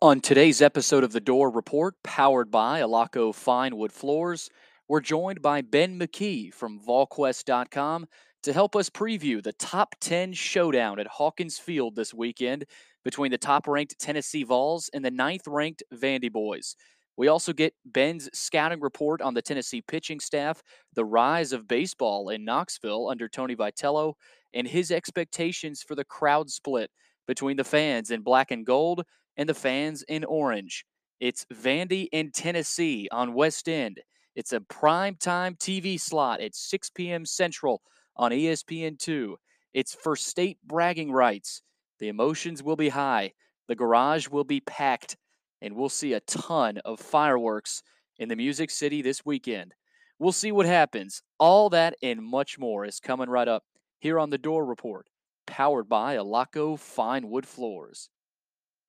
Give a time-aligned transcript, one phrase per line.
[0.00, 4.48] On today's episode of the Dore Report, powered by Alaco Fine Wood Floors,
[4.86, 8.06] we're joined by Ben McKee from VolQuest.com
[8.44, 12.66] to help us preview the top 10 showdown at Hawkins Field this weekend
[13.02, 16.76] between the top ranked Tennessee Vols and the ninth ranked Vandy Boys.
[17.16, 20.62] We also get Ben's scouting report on the Tennessee pitching staff,
[20.94, 24.12] the rise of baseball in Knoxville under Tony Vitello,
[24.54, 26.92] and his expectations for the crowd split
[27.26, 29.02] between the fans in black and gold
[29.38, 30.84] and the fans in orange.
[31.20, 34.00] It's Vandy and Tennessee on West End.
[34.34, 37.24] It's a prime time TV slot at 6 p.m.
[37.24, 37.80] Central
[38.16, 39.34] on ESPN2.
[39.72, 41.62] It's for state bragging rights.
[42.00, 43.32] The emotions will be high,
[43.68, 45.16] the garage will be packed,
[45.60, 47.82] and we'll see a ton of fireworks
[48.18, 49.74] in the Music City this weekend.
[50.18, 51.22] We'll see what happens.
[51.38, 53.64] All that and much more is coming right up
[54.00, 55.06] here on the Dore Report,
[55.46, 58.10] powered by Alaco Fine Wood Floors.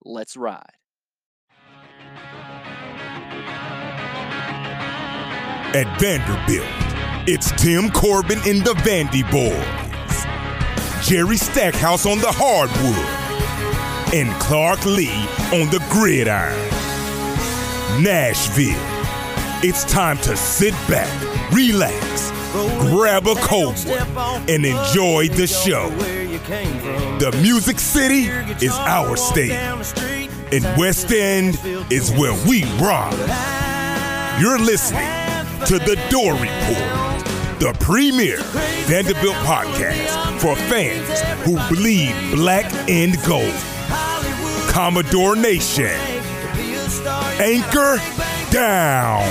[0.04, 0.64] Let's ride.
[5.72, 6.66] At Vanderbilt,
[7.28, 10.26] it's Tim Corbin and the Vandy Boys,
[11.08, 15.10] Jerry Stackhouse on the hardwood, and Clark Lea
[15.54, 16.58] on the gridiron.
[18.02, 18.80] Nashville,
[19.64, 21.10] it's time to sit back,
[21.54, 22.32] relax,
[22.90, 25.90] grab a cold one, and enjoy the show.
[27.20, 28.30] The Music City
[28.66, 31.60] is our state, and West End
[31.92, 33.12] is where we rock.
[34.40, 35.02] You're listening
[35.66, 38.38] to The Dore Report, the premier
[38.88, 43.54] Vanderbilt podcast for fans who bleed black and gold.
[44.70, 45.92] Commodore Nation,
[47.38, 47.98] anchor
[48.50, 49.26] down.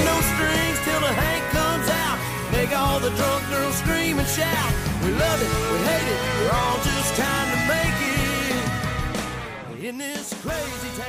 [9.88, 11.08] In this crazy town.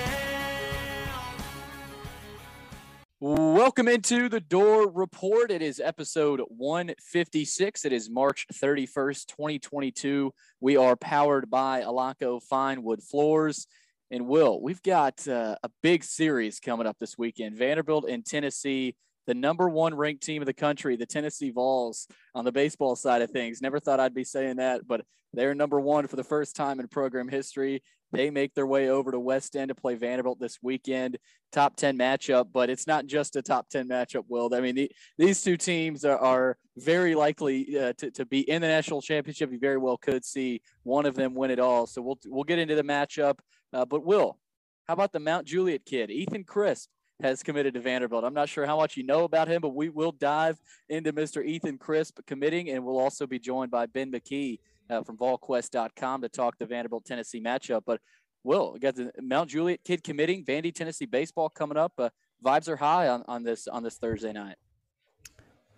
[3.20, 5.52] Welcome into the Dore Report.
[5.52, 7.84] It is episode 156.
[7.84, 10.34] It is March 31st, 2022.
[10.62, 13.68] We are powered by Alaco Fine Wood Floors.
[14.12, 17.58] And Will, we've got uh, a big series coming up this weekend.
[17.58, 18.96] Vanderbilt and Tennessee,
[19.28, 23.22] the number one ranked team of the country, the Tennessee Vols on the baseball side
[23.24, 23.62] of things.
[23.62, 25.02] Never thought I'd be saying that, but
[25.34, 27.84] they're number one for the first time in program history.
[28.12, 31.18] They make their way over to West End to play Vanderbilt this weekend.
[31.52, 34.54] Top 10 matchup, but it's not just a top 10 matchup, Will.
[34.54, 38.62] I mean, the, these two teams are, are very likely uh, to, to be in
[38.62, 39.52] the national championship.
[39.52, 41.86] You very well could see one of them win it all.
[41.86, 43.40] So we'll, we'll get into the matchup.
[43.74, 44.40] Uh, but, Will,
[44.88, 46.90] how about the Mount Juliet kid, Ethan Crisp?
[47.22, 48.24] Has committed to Vanderbilt.
[48.24, 51.46] I'm not sure how much you know about him, but we will dive into Mr.
[51.46, 56.30] Ethan Crisp committing, and we'll also be joined by Ben McKee uh, from VolQuest.com to
[56.30, 57.84] talk the Vanderbilt Tennessee matchup.
[57.86, 58.02] But
[58.44, 61.94] Will, we got the Mount Juliet kid committing, Vandy Tennessee baseball coming up.
[61.98, 62.10] Uh,
[62.44, 64.56] vibes are high on, on this on this Thursday night.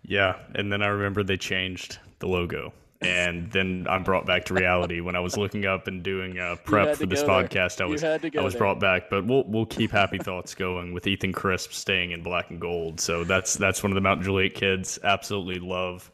[0.02, 2.72] Yeah, and then I remember they changed the logo.
[3.00, 6.54] And then I'm brought back to reality when I was looking up and doing uh,
[6.64, 7.48] prep for this go there.
[7.48, 7.80] podcast.
[7.80, 8.60] I was had to go I was there.
[8.60, 12.50] brought back, but we'll we'll keep happy thoughts going with Ethan Crisp staying in black
[12.50, 13.00] and gold.
[13.00, 15.00] So that's that's one of the Mount Juliet kids.
[15.02, 16.12] Absolutely love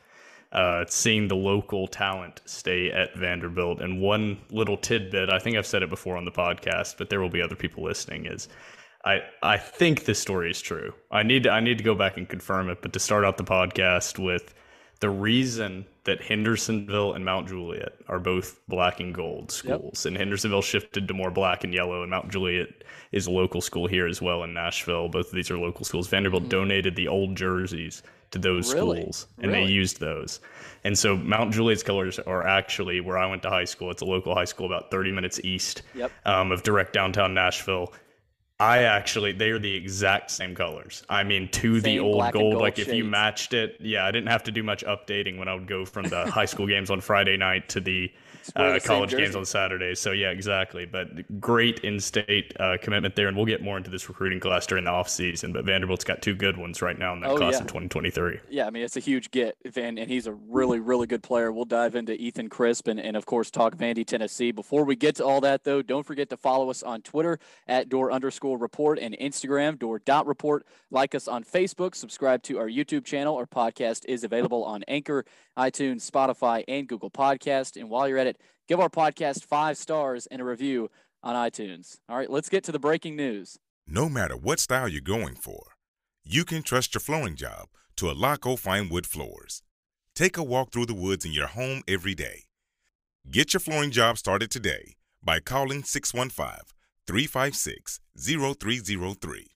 [0.53, 3.81] uh, seeing the local talent stay at Vanderbilt.
[3.81, 7.21] And one little tidbit, I think I've said it before on the podcast, but there
[7.21, 8.27] will be other people listening.
[8.27, 8.49] Is
[9.05, 10.95] I I think this story is true.
[11.11, 12.83] I need to, I need to go back and confirm it.
[12.83, 14.55] But to start out the podcast with
[15.01, 20.63] the reason that Hendersonville and Mount Juliet are both black and gold schools, and Hendersonville
[20.63, 22.69] shifted to more black and yellow, and Mount Juliet
[23.13, 25.09] is a local school here as well in Nashville.
[25.09, 26.09] Both of these are local schools.
[26.09, 28.79] Vanderbilt donated the old jerseys to those Mm-hmm.
[28.79, 29.01] Really?
[29.03, 30.41] schools, and they used those.
[30.85, 33.91] And so Mount Juliet's colors are actually where I went to high school.
[33.91, 36.13] It's a local high school about 30 minutes east Yep.
[36.27, 37.93] um, of direct downtown Nashville.
[38.61, 41.05] I actually, they are the exact same colors.
[41.09, 42.33] I mean, to the old gold.
[42.33, 45.47] gold Like if you matched it, yeah, I didn't have to do much updating when
[45.47, 48.11] I would go from the high school games on Friday night to the
[48.57, 50.01] uh, college games on Saturdays.
[50.01, 50.87] So yeah, exactly.
[50.87, 54.85] But great in-state uh, commitment there, and we'll get more into this recruiting class during
[54.85, 55.53] the offseason.
[55.53, 57.61] But Vanderbilt's got two good ones right now in that Oh, class yeah.
[57.61, 58.41] of 2023.
[58.51, 61.53] Yeah, I mean it's a huge get, and and he's a really really good player.
[61.53, 64.53] We'll dive into Ethan Crisp and, and of course talk Vandy Tennessee.
[64.53, 67.89] Before we get to all that though, don't forget to follow us on Twitter at
[67.89, 70.67] dore underscore report and Instagram dore dot report.
[70.91, 73.37] Like us on Facebook, subscribe to our YouTube channel.
[73.37, 75.25] Our podcast is available on Anchor,
[75.57, 77.77] iTunes, Spotify, and Google Podcast.
[77.79, 78.38] And while you're at it,
[78.69, 80.91] give our podcast five stars and a review
[81.23, 81.97] on iTunes.
[82.09, 83.57] All right, let's get to the breaking news.
[83.87, 85.73] No matter what style you're going for,
[86.23, 89.63] you can trust your flooring job to Alaco Fine Wood Floors.
[90.15, 92.45] Take a walk through the woods in your home every day.
[93.31, 96.67] Get your flooring job started today by calling 615
[97.07, 99.47] 356 0303.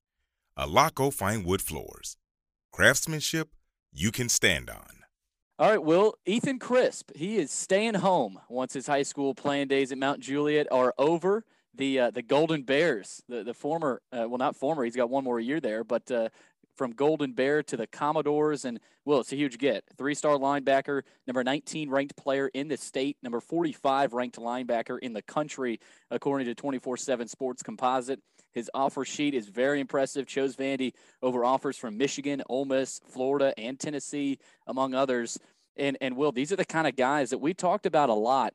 [0.58, 2.16] Alaco Fine Wood Floors.
[2.72, 3.50] Craftsmanship
[3.92, 5.01] you can stand on.
[5.62, 6.16] All right, Will.
[6.26, 10.66] Ethan Crisp, he is staying home once his high school playing days at Mount Juliet
[10.72, 11.44] are over.
[11.76, 15.22] The uh, the Golden Bears, the the former, uh, well not former, he's got one
[15.22, 16.30] more year there, but uh,
[16.74, 18.64] from Golden Bear to the Commodores.
[18.64, 19.84] And, well, it's a huge get.
[19.96, 25.12] Three star linebacker, number 19 ranked player in the state, number 45 ranked linebacker in
[25.12, 25.78] the country,
[26.10, 28.20] according to 24 7 Sports Composite.
[28.52, 30.26] His offer sheet is very impressive.
[30.26, 30.92] Chose Vandy
[31.22, 35.38] over offers from Michigan, Ole Miss, Florida, and Tennessee, among others.
[35.76, 38.54] And, and Will, these are the kind of guys that we talked about a lot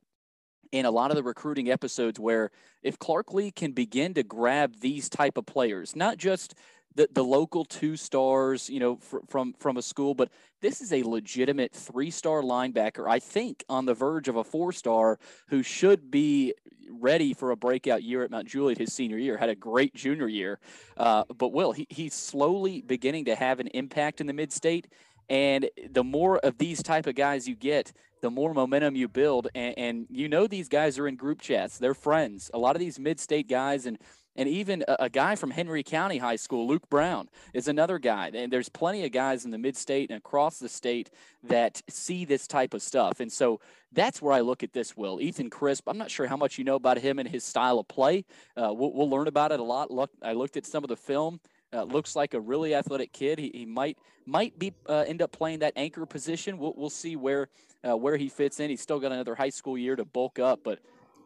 [0.71, 2.51] in a lot of the recruiting episodes where
[2.83, 6.55] if Clark Lea can begin to grab these type of players, not just
[6.95, 10.29] the, the local two stars, you know, fr- from from a school, but
[10.61, 13.09] this is a legitimate three star linebacker.
[13.09, 15.19] I think on the verge of a four star
[15.49, 16.53] who should be
[16.89, 19.37] ready for a breakout year at Mount Juliet his senior year.
[19.37, 20.59] Had a great junior year,
[20.97, 24.87] uh, but Will he, he's slowly beginning to have an impact in the mid state.
[25.29, 27.91] And the more of these type of guys you get,
[28.21, 29.49] the more momentum you build.
[29.53, 31.77] And, and, you know these guys are in group chats.
[31.77, 32.49] They're friends.
[32.53, 33.97] A lot of these mid-state guys and
[34.37, 38.29] and even a, a, guy from Henry County High School, Luke Brown, is another guy.
[38.33, 41.09] And there's plenty of guys in the mid state and across the state
[41.43, 43.19] that see this type of stuff.
[43.19, 43.59] And so
[43.91, 45.19] that's where I look at this, Will.
[45.19, 47.87] Ethan Crisp, I'm not sure how much you know about him and his style of
[47.87, 48.25] play.
[48.55, 49.89] Uh, we'll, we'll, learn about it a lot.
[49.89, 51.39] Look, I looked at some of the film.
[51.73, 53.39] Uh, looks like a really athletic kid.
[53.39, 56.57] He, he might might be uh, end up playing that anchor position.
[56.57, 57.49] We'll, we'll see where
[57.87, 58.69] uh, where he fits in.
[58.69, 60.79] He's still got another high school year to bulk up, but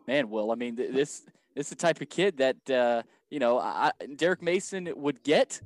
[0.07, 1.21] man, Will, I mean, th- this
[1.55, 5.61] this is the type of kid that uh, you know I, Derek Mason would get,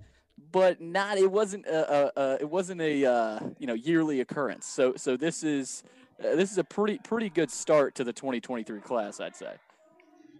[0.52, 4.66] but not it wasn't a, a, a it wasn't a uh, you know yearly occurrence.
[4.66, 5.84] So so this is
[6.20, 9.54] uh, this is a pretty pretty good start to the 2023 class, I'd say.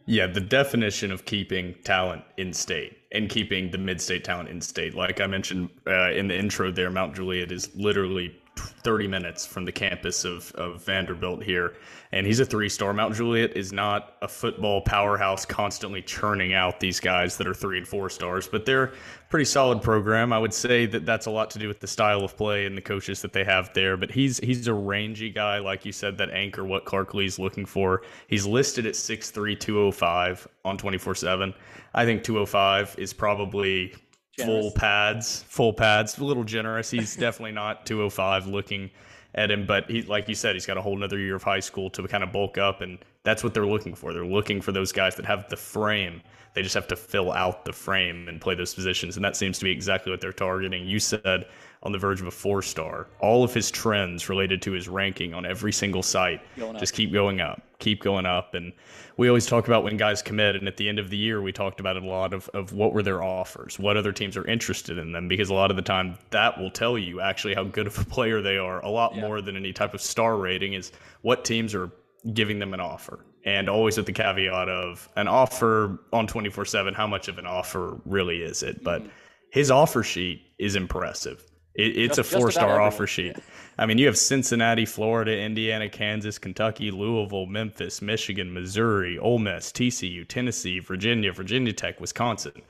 [0.08, 4.94] Yeah, the definition of keeping talent in state and keeping the mid-state talent in state,
[4.94, 9.66] like I mentioned uh, in the intro, there, Mount Juliet is literally 30 minutes from
[9.66, 11.76] the campus of, of Vanderbilt here.
[12.12, 12.94] And he's a three star.
[12.94, 17.78] Mount Juliet is not a football powerhouse constantly churning out these guys that are three
[17.78, 18.94] and four stars, but they're
[19.30, 20.32] pretty solid program.
[20.32, 22.78] I would say that that's a lot to do with the style of play and
[22.78, 23.98] the coaches that they have there.
[23.98, 27.66] But he's he's a rangy guy, like you said, that anchor what Clark Lea's looking
[27.66, 28.04] for.
[28.28, 31.54] He's listed at 6'3, 205 on 24 7.
[31.94, 33.94] I think 205 is probably
[34.38, 34.62] Generous.
[34.64, 36.92] full pads, full pads, a little generous.
[36.92, 38.90] He's definitely not 205 looking
[39.34, 41.60] at him, but he, like you said, he's got a whole another year of high
[41.60, 44.14] school to kind of bulk up, and that's what they're looking for.
[44.14, 46.22] They're looking for those guys that have the frame.
[46.54, 49.60] They just have to fill out the frame and play those positions, and that seems
[49.60, 50.86] to be exactly what they're targeting.
[50.88, 51.48] You said
[51.84, 53.08] on the verge of a four star.
[53.20, 56.42] All of his trends related to his ranking on every single site
[56.80, 58.56] just keep going up, keep going up.
[58.56, 58.74] And
[59.16, 61.52] we always talk about when guys commit, and at the end of the year, we
[61.52, 64.46] talked about it a lot of, of what were their offers, what other teams are
[64.48, 67.64] interested in them, because a lot of the time that will tell you actually how
[67.64, 68.84] good of a player they are.
[68.84, 69.22] A lot yeah.
[69.22, 70.92] more than any type of star rating is
[71.22, 71.92] what teams are
[72.34, 73.24] giving them an offer.
[73.46, 77.46] And always with the caveat of an offer on 24 7, how much of an
[77.46, 78.84] offer really is it?
[78.84, 79.12] But mm-hmm.
[79.52, 81.46] his offer sheet is impressive.
[81.76, 83.36] It, it's just, a four star offer sheet.
[83.78, 89.72] I mean, you have Cincinnati, Florida, Indiana, Kansas, Kentucky, Louisville, Memphis, Michigan, Missouri, Ole Miss,
[89.72, 92.62] TCU, Tennessee, Virginia, Virginia Tech, Wisconsin.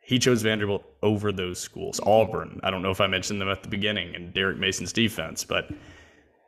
[0.00, 1.98] He chose Vanderbilt over those schools.
[2.04, 2.60] Auburn.
[2.62, 5.70] I don't know if I mentioned them at the beginning and Derek Mason's defense, but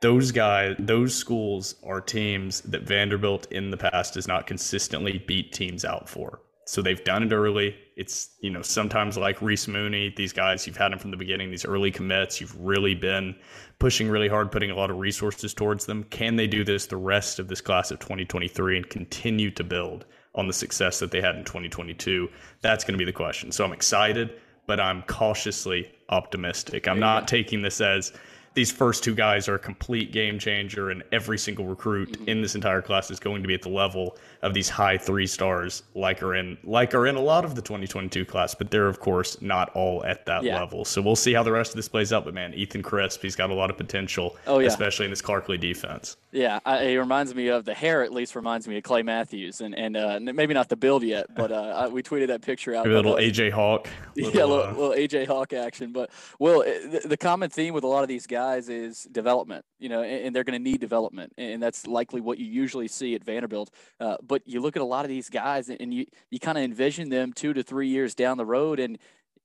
[0.02, 5.54] those guys, those schools are teams that Vanderbilt in the past does not consistently beat
[5.54, 6.40] teams out for.
[6.68, 7.76] So they've done it early.
[7.96, 11.50] It's, you know, sometimes like Reese Mooney, these guys, you've had them from the beginning,
[11.50, 13.36] these early commits, you've really been
[13.78, 16.02] pushing really hard, putting a lot of resources towards them.
[16.10, 20.06] Can they do this the rest of this class of 2023 and continue to build
[20.34, 22.28] on the success that they had in 2022?
[22.62, 23.52] That's going to be the question.
[23.52, 26.88] So I'm excited, but I'm cautiously optimistic.
[26.88, 28.12] I'm not taking this as,
[28.56, 32.28] these first two guys are a complete game changer, and every single recruit mm-hmm.
[32.28, 35.26] in this entire class is going to be at the level of these high three
[35.26, 38.54] stars, like are in like are in a lot of the 2022 class.
[38.54, 40.58] But they're of course not all at that yeah.
[40.58, 40.84] level.
[40.84, 42.24] So we'll see how the rest of this plays out.
[42.24, 44.68] But man, Ethan Crisp, he's got a lot of potential, oh, yeah.
[44.68, 46.16] especially in this Clark Lea defense.
[46.32, 48.02] Yeah, I, it reminds me of the hair.
[48.02, 51.26] At least reminds me of Clay Matthews, and and uh, maybe not the build yet,
[51.36, 52.86] but uh, we tweeted that picture out.
[52.86, 53.88] A little AJ Hawk.
[54.16, 55.92] Little, yeah, little, uh, little AJ Hawk action.
[55.92, 59.64] But well, the, the common theme with a lot of these guys guys is development,
[59.78, 62.88] you know, and, and they're going to need development, and that's likely what you usually
[62.88, 63.70] see at Vanderbilt.
[64.00, 66.64] Uh, but you look at a lot of these guys, and you you kind of
[66.64, 68.98] envision them two to three years down the road, and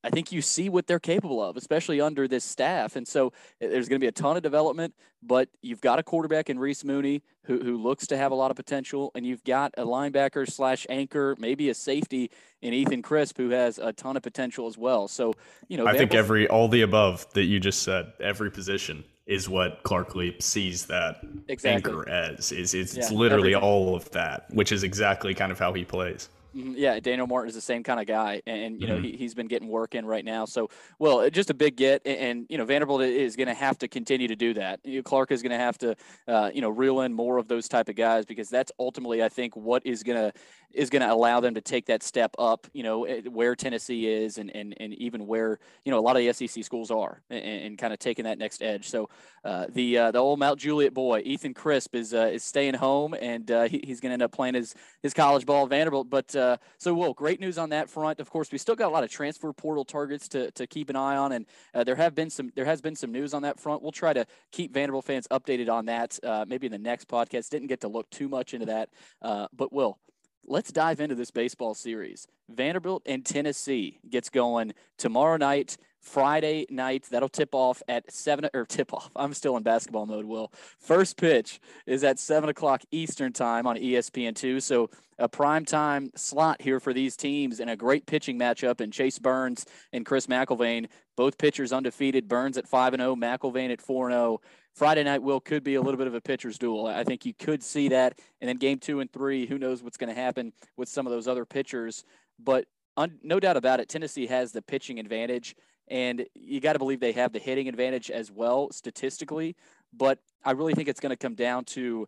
[0.04, 2.96] I think you see what they're capable of, especially under this staff.
[2.96, 6.04] And so eh, there's going to be a ton of development, but you've got a
[6.04, 9.44] quarterback in Reese Mooney who, who looks to have a lot of potential, and you've
[9.44, 14.18] got a linebacker slash anchor, maybe a safety in Ethan Crisp who has a ton
[14.18, 15.08] of potential as well.
[15.08, 15.34] So,
[15.68, 19.48] you know, I think every all the above that you just said, every position is
[19.48, 21.92] what Clark Leap sees that exactly.
[21.92, 22.52] anchor as.
[22.52, 23.70] Is it's, yeah, literally everything.
[23.70, 26.30] all of that, which is exactly kind of how he plays.
[26.56, 26.74] Mm-hmm.
[26.76, 29.18] Yeah, Daniel Martin is the same kind of guy, and you know mm-hmm.
[29.18, 30.46] he, has been getting work in right now.
[30.46, 33.88] So, well, just a big get, and, you know Vanderbilt is going to have to
[33.88, 34.80] continue to do that.
[34.84, 35.96] You know, Clark is going to have to,
[36.28, 39.30] uh, you know, reel in more of those type of guys because that's ultimately, I
[39.30, 40.34] think, what is going to
[40.74, 44.38] is going to allow them to take that step up, you know, where Tennessee is
[44.38, 47.44] and, and, and even where, you know, a lot of the SEC schools are and,
[47.44, 48.88] and kind of taking that next edge.
[48.88, 49.10] So
[49.44, 53.16] uh, the uh, the old Mount Juliet boy, Ethan Crisp, is uh, is staying home
[53.20, 56.10] and uh, he, he's going to end up playing his, his college ball at Vanderbilt.
[56.10, 58.20] But uh, so, well, great news on that front.
[58.20, 60.96] Of course, we still got a lot of transfer portal targets to, to keep an
[60.96, 61.32] eye on.
[61.32, 63.82] And uh, there have been some, there has been some news on that front.
[63.82, 67.50] We'll try to keep Vanderbilt fans updated on that maybe in the next podcast.
[67.50, 68.90] Didn't get to look too much into that,
[69.22, 70.00] but will
[70.46, 72.28] let's dive into this baseball series.
[72.50, 77.06] Vanderbilt and Tennessee gets going tomorrow night, Friday night.
[77.10, 79.12] That'll tip off at seven or tip off.
[79.16, 80.26] I'm still in basketball mode.
[80.26, 84.60] Will first pitch is at seven o'clock Eastern time on ESPN two.
[84.60, 84.90] So
[85.20, 88.82] a prime time slot here for these teams and a great pitching matchup.
[88.82, 92.28] And Chase Burns and Chris McElvain, both pitchers undefeated.
[92.28, 94.24] Burns at five and zero, oh, McElvain at four and zero.
[94.24, 94.42] Oh.
[94.74, 96.88] Friday night will could be a little bit of a pitcher's duel.
[96.88, 98.18] I think you could see that.
[98.40, 101.12] And then game two and three, who knows what's going to happen with some of
[101.12, 102.06] those other pitchers.
[102.40, 102.66] But
[102.98, 105.56] un, no doubt about it, Tennessee has the pitching advantage.
[105.92, 109.58] And you got to believe they have the hitting advantage as well, statistically.
[109.94, 112.08] But I really think it's going to come down to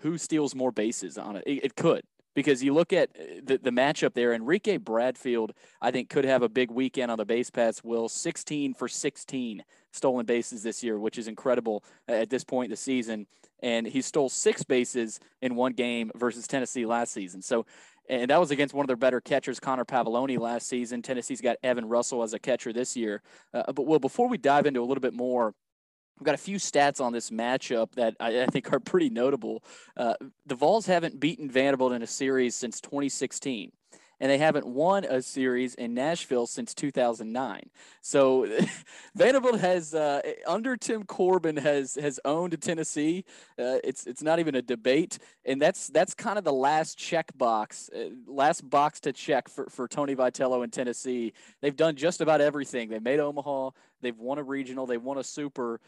[0.00, 1.44] who steals more bases on it.
[1.46, 2.02] It, it could
[2.34, 4.32] because you look at uh, the, the matchup there.
[4.32, 7.84] Enrique Bradfield, I think, could have a big weekend on the base paths.
[7.84, 12.70] Will 16 for 16 stolen bases this year, which is incredible at this point in
[12.70, 13.26] the season.
[13.62, 17.42] And he stole six bases in one game versus Tennessee last season.
[17.42, 17.66] So,
[18.10, 21.00] and that was against one of their better catchers, Connor Pavolony, last season.
[21.00, 23.22] Tennessee's got Evan Russell as a catcher this year.
[23.54, 25.54] Uh, but, well, before we dive into a little bit more,
[26.18, 29.64] We've got a few stats on this matchup that I, I think are pretty notable.
[29.96, 30.12] Uh,
[30.44, 33.72] the Vols haven't beaten Vanderbilt in a series since 2016
[34.20, 37.70] and they haven't won a series in Nashville since 2009.
[38.02, 38.46] So
[39.14, 43.24] Vanderbilt has uh, under Tim Corbin has has owned Tennessee.
[43.58, 47.36] Uh, it's it's not even a debate, and that's that's kind of the last check
[47.36, 51.32] box, uh, last box to check for for Tony Vitello in Tennessee.
[51.60, 52.90] They've done just about everything.
[52.90, 53.70] They made Omaha.
[54.02, 54.86] They've won a regional.
[54.86, 55.80] They won a super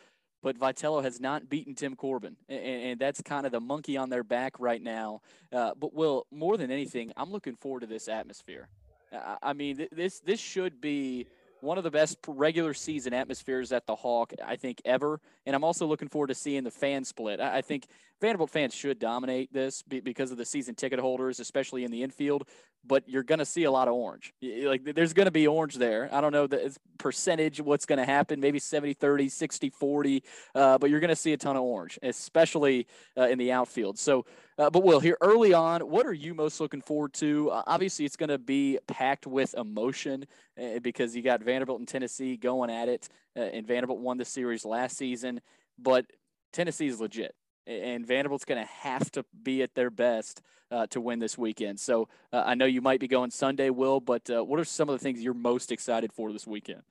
[0.43, 4.11] but Vitello has not beaten Tim Corbin, and, and, that's kind of the monkey on
[4.11, 5.21] their back right now.
[5.53, 8.69] Uh, but Will, more than anything, I'm looking forward to this atmosphere.
[9.13, 11.27] I, I mean, th- this this should be
[11.63, 15.21] one of the best regular season atmospheres at the Hawk, I think, ever.
[15.47, 17.41] And I'm also looking forward to seeing the fan split.
[17.41, 17.87] I, I think
[18.21, 22.49] Vanderbilt fans should dominate this because of the season ticket holders, especially in the infield
[22.85, 24.33] but you're going to see a lot of orange.
[24.43, 26.09] Like there's going to be orange there.
[26.13, 30.23] I don't know the percentage, of what's going to happen, maybe 70, 30, 60, 40,
[30.55, 32.87] uh, but you're going to see a ton of orange, especially
[33.17, 33.99] uh, in the outfield.
[33.99, 34.25] So,
[34.59, 37.51] uh, but Will, here early on, what are you most looking forward to?
[37.53, 40.25] Obviously, it's going to be packed with emotion
[40.61, 44.25] uh, because you got Vanderbilt and Tennessee going at it, uh, and Vanderbilt won the
[44.25, 45.41] series last season,
[45.79, 46.07] but
[46.53, 47.35] Tennessee is legit
[47.67, 51.79] and Vanderbilt's going to have to be at their best uh, to win this weekend.
[51.79, 54.89] So uh, I know you might be going Sunday, Will, but uh, what are some
[54.89, 56.83] of the things you're most excited for this weekend?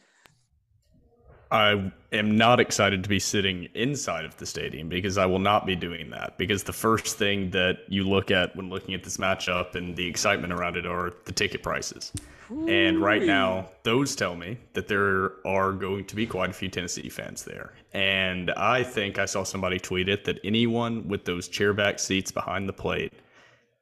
[1.51, 5.65] I am not excited to be sitting inside of the stadium because I will not
[5.65, 6.37] be doing that.
[6.37, 10.07] Because the first thing that you look at when looking at this matchup and the
[10.07, 12.13] excitement around it are the ticket prices.
[12.67, 16.67] And right now, those tell me that there are going to be quite a few
[16.67, 17.73] Tennessee fans there.
[17.93, 22.67] And I think I saw somebody tweet it that anyone with those chairback seats behind
[22.67, 23.13] the plate,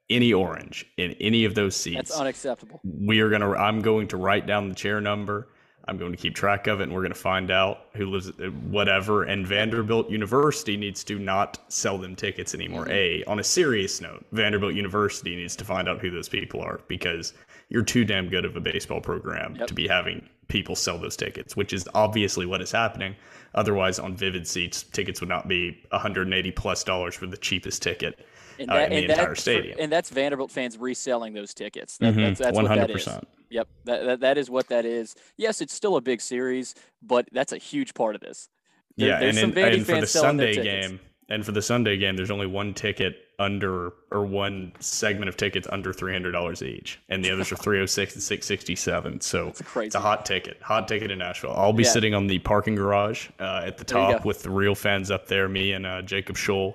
[0.08, 2.80] any orange in any of those seats, that's unacceptable.
[2.84, 5.48] We are going to, I'm going to write down the chair number.
[5.86, 8.30] I'm going to keep track of it, and we're going to find out who lives,
[8.68, 9.24] whatever.
[9.24, 12.84] And Vanderbilt University needs to not sell them tickets anymore.
[12.84, 12.92] Mm-hmm.
[12.92, 16.80] A, on a serious note, Vanderbilt University needs to find out who those people are
[16.86, 17.32] because
[17.70, 19.68] you're too damn good of a baseball program yep.
[19.68, 23.14] to be having people sell those tickets, which is obviously what is happening.
[23.54, 28.26] Otherwise, on Vivid Seats, tickets would not be 180 plus dollars for the cheapest ticket
[28.60, 29.76] uh, that, uh, in the entire stadium.
[29.80, 31.96] and that's Vanderbilt fans reselling those tickets.
[31.98, 32.22] That, mm-hmm.
[32.22, 32.62] That's, that's 100%.
[32.62, 33.08] what that is.
[33.50, 35.16] Yep, that, that, that is what that is.
[35.36, 38.48] Yes, it's still a big series, but that's a huge part of this.
[38.96, 42.30] There, yeah, and, in, and for the Sunday game, and for the Sunday game, there's
[42.30, 47.24] only one ticket under or one segment of tickets under three hundred dollars each, and
[47.24, 49.20] the others are three hundred six and six sixty seven.
[49.20, 51.54] So it's a hot ticket, hot ticket in Nashville.
[51.56, 51.90] I'll be yeah.
[51.90, 55.48] sitting on the parking garage uh, at the top with the real fans up there,
[55.48, 56.74] me and uh, Jacob Scholl.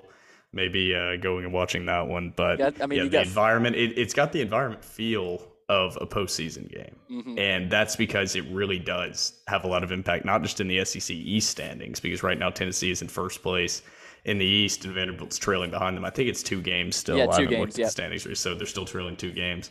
[0.52, 3.26] Maybe uh, going and watching that one, but got, I mean, yeah, the got...
[3.26, 6.96] environment it, it's got the environment feel of a postseason game.
[7.10, 7.38] Mm-hmm.
[7.38, 10.84] And that's because it really does have a lot of impact, not just in the
[10.84, 13.82] SEC East standings, because right now Tennessee is in first place
[14.24, 16.04] in the East and Vanderbilt's trailing behind them.
[16.04, 17.16] I think it's two games still.
[17.16, 19.70] Yeah, two I haven't games, looked at the standings, so they're still trailing two games.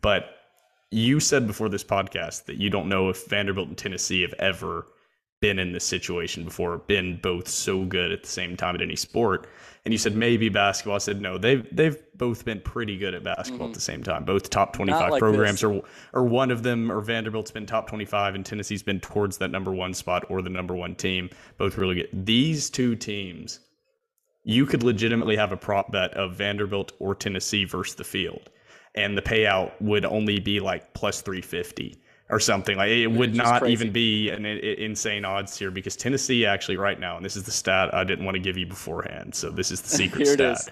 [0.00, 0.30] But
[0.90, 4.86] you said before this podcast that you don't know if Vanderbilt and Tennessee have ever
[5.46, 8.96] been in this situation before, been both so good at the same time at any
[8.96, 9.46] sport.
[9.84, 10.96] And you said maybe basketball.
[10.96, 11.38] I said no.
[11.38, 13.70] They've they've both been pretty good at basketball mm-hmm.
[13.70, 14.24] at the same time.
[14.24, 17.86] Both top twenty five like programs, or or one of them, or Vanderbilt's been top
[17.86, 21.30] twenty five, and Tennessee's been towards that number one spot or the number one team.
[21.58, 22.08] Both really good.
[22.26, 23.60] These two teams,
[24.42, 28.50] you could legitimately have a prop bet of Vanderbilt or Tennessee versus the field,
[28.96, 32.76] and the payout would only be like plus three fifty or something.
[32.76, 33.72] Like it would not crazy.
[33.72, 37.44] even be an, an, insane odds here because Tennessee actually right now, and this is
[37.44, 40.68] the stat I didn't want to give you beforehand, so this is the secret stat.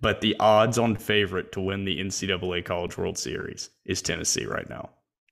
[0.00, 4.68] But the odds on favorite to win the NCAA College World Series is Tennessee right
[4.68, 4.90] now.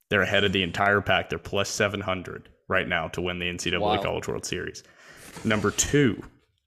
[0.08, 1.28] They're ahead of the entire pack.
[1.28, 4.02] They're plus 700 right now to win the NCAA wow.
[4.02, 4.82] College World Series.
[5.44, 6.22] Number two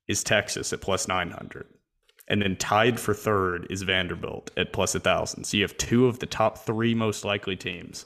[0.07, 1.67] is Texas at plus 900.
[2.27, 5.43] And then tied for third is Vanderbilt at plus 1,000.
[5.43, 8.05] So you have two of the top three most likely teams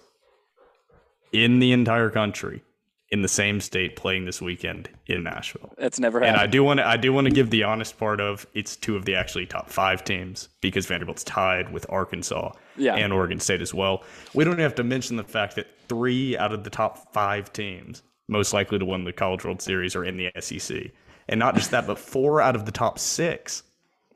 [1.32, 2.64] in the entire country
[3.12, 5.74] in the same state playing this weekend in Nashville.
[5.78, 6.36] That's never happened.
[6.36, 8.76] And I do want to I do want to give the honest part of it's
[8.76, 12.96] two of the actually top 5 teams because Vanderbilt's tied with Arkansas yeah.
[12.96, 14.04] and Oregon State as well.
[14.34, 18.04] We don't have to mention the fact that 3 out of the top 5 teams
[18.28, 20.92] most likely to win the College World Series are in the SEC.
[21.28, 23.64] And not just that, but 4 out of the top 6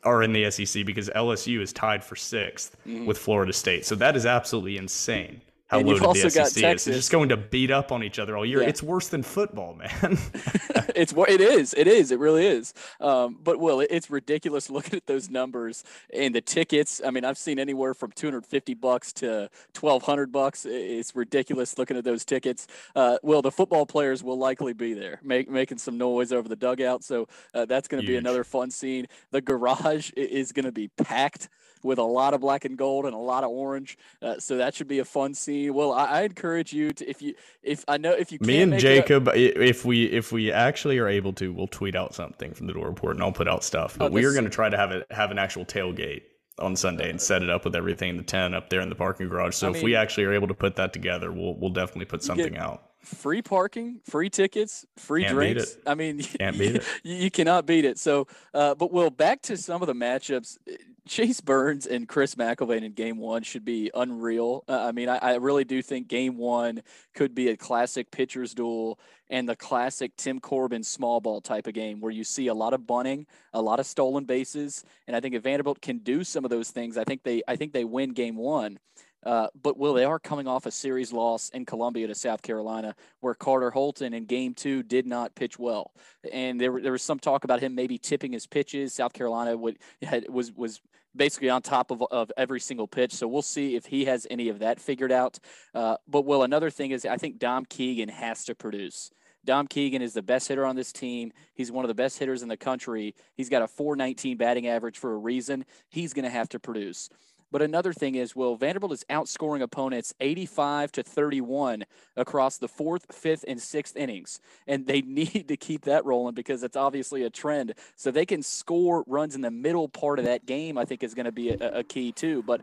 [0.04, 3.06] are in the SEC because LSU is tied for 6th mm-hmm.
[3.06, 3.86] with Florida State.
[3.86, 6.86] So that is absolutely insane how and loaded the SEC is.
[6.86, 8.62] They're just going to beat up on each other all year.
[8.62, 8.70] Yeah.
[8.70, 10.18] It's worse than football, man.
[10.96, 11.74] it's what it is.
[11.76, 12.12] It is.
[12.12, 12.74] It really is.
[13.00, 17.02] Um, but Will, it's ridiculous looking at those numbers and the tickets.
[17.06, 20.66] I mean, I've seen anywhere from 250 bucks to 1200 bucks.
[20.66, 22.68] It's ridiculous looking at those tickets.
[22.96, 26.56] Uh, well, the football players will likely be there, make, making some noise over the
[26.56, 27.04] dugout.
[27.04, 29.08] So uh, that's going to be another fun scene.
[29.32, 31.50] The garage is going to be packed
[31.84, 33.98] with a lot of black and gold and a lot of orange.
[34.22, 35.74] Uh, so that should be a fun scene.
[35.74, 38.80] Well, I, I, encourage you to if you if I know if you me and
[38.80, 42.74] Jacob if we if we actually are able to, we'll tweet out something from the
[42.74, 43.98] dore report and I'll put out stuff.
[43.98, 46.24] But oh, we are going to try to have it have an actual tailgate
[46.60, 48.96] on Sunday and set it up with everything in the tent up there in the
[48.96, 49.56] parking garage.
[49.56, 52.06] So I if mean, we actually are able to put that together, we'll we'll definitely
[52.06, 52.93] put something out.
[53.04, 55.78] Free parking, free tickets, free Can't drinks.
[55.86, 56.84] I mean, Can't beat it.
[57.04, 58.00] You, cannot beat it.
[58.00, 60.58] So, uh, but Will, back to some of the matchups.
[61.06, 64.64] Chase Burns and Chris McElvain in game one should be unreal.
[64.70, 66.82] Uh, I mean, I, I, really do think game one
[67.14, 68.98] could be a classic pitcher's duel
[69.30, 72.74] and the classic Tim Corbin small ball type of game where you see a lot
[72.74, 74.86] of bunting, a lot of stolen bases.
[75.08, 77.58] And I think if Vanderbilt can do some of those things, I think they I
[77.58, 78.80] think they win game one.
[79.26, 82.96] Uh, but will they are coming off a series loss in Columbia to South Carolina,
[83.22, 85.92] where Carter Holton in Game Two did not pitch well,
[86.32, 88.94] and there there was some talk about him maybe tipping his pitches.
[88.94, 90.82] South Carolina would had, was was
[91.16, 93.14] basically on top of, of every single pitch.
[93.14, 95.40] So we'll see if he has any of that figured out.
[95.74, 99.12] Uh, but well, another thing is I think Dom Keegan has to produce.
[99.46, 101.34] Dom Keegan is the best hitter on this team.
[101.54, 103.14] He's one of the best hitters in the country.
[103.36, 105.66] He's got a 419 batting average for a reason.
[105.90, 107.10] He's going to have to produce.
[107.54, 111.86] But another thing is, well, Vanderbilt is outscoring opponents 85 to 31
[112.18, 114.42] across the fourth, fifth, and sixth innings.
[114.66, 117.76] And they need to keep that rolling because it's obviously a trend.
[117.96, 121.14] So they can score runs in the middle part of that game, I think is
[121.14, 122.42] going to be a, a, key too.
[122.42, 122.62] But,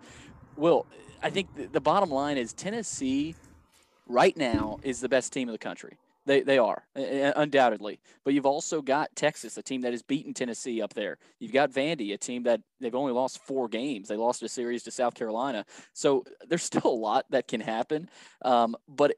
[0.56, 0.86] Will,
[1.22, 3.36] I think the bottom line is Tennessee
[4.08, 5.98] right now is the best team in the country.
[6.26, 10.82] They, they are undoubtedly, but you've also got Texas, a team that has beaten Tennessee
[10.82, 11.18] up there.
[11.38, 14.08] You've got Vandy, a team that they've only lost four games.
[14.08, 18.08] They lost a series to South Carolina, so there's still a lot that can happen.
[18.42, 19.14] Um, but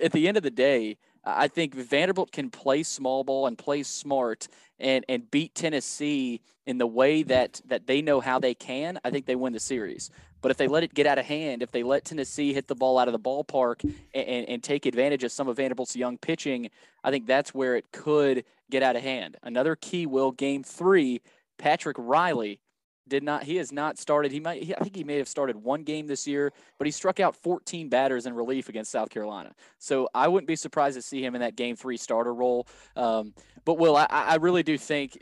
[0.00, 0.96] at the end of the day,
[1.36, 6.78] I think Vanderbilt can play small ball and play smart and and beat Tennessee in
[6.78, 8.98] the way that that they know how they can.
[9.04, 10.10] I think they win the series.
[10.40, 12.74] But if they let it get out of hand, if they let Tennessee hit the
[12.74, 13.82] ball out of the ballpark
[14.14, 16.70] and, and, take advantage of some of Vanderbilt's young pitching,
[17.02, 19.36] I think that's where it could get out of hand.
[19.42, 21.22] Another key will game three,
[21.58, 22.60] Patrick Riley
[23.08, 25.56] did not he has not started he might he, i think he may have started
[25.56, 29.52] one game this year but he struck out 14 batters in relief against south carolina
[29.78, 32.66] so i wouldn't be surprised to see him in that game three starter role
[32.96, 35.18] um, but will I, I really do think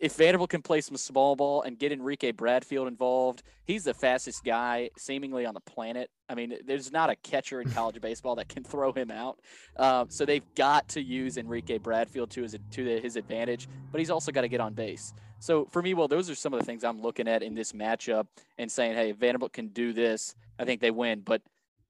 [0.00, 4.42] if Vanderbilt can play some small ball and get Enrique Bradfield involved, he's the fastest
[4.42, 6.10] guy seemingly on the planet.
[6.28, 9.40] I mean, there's not a catcher in college baseball that can throw him out.
[9.76, 14.10] Um, so they've got to use Enrique Bradfield to his to his advantage, but he's
[14.10, 15.12] also got to get on base.
[15.40, 17.72] So for me, well, those are some of the things I'm looking at in this
[17.72, 18.26] matchup
[18.58, 21.20] and saying, hey, if Vanderbilt can do this, I think they win.
[21.20, 21.42] But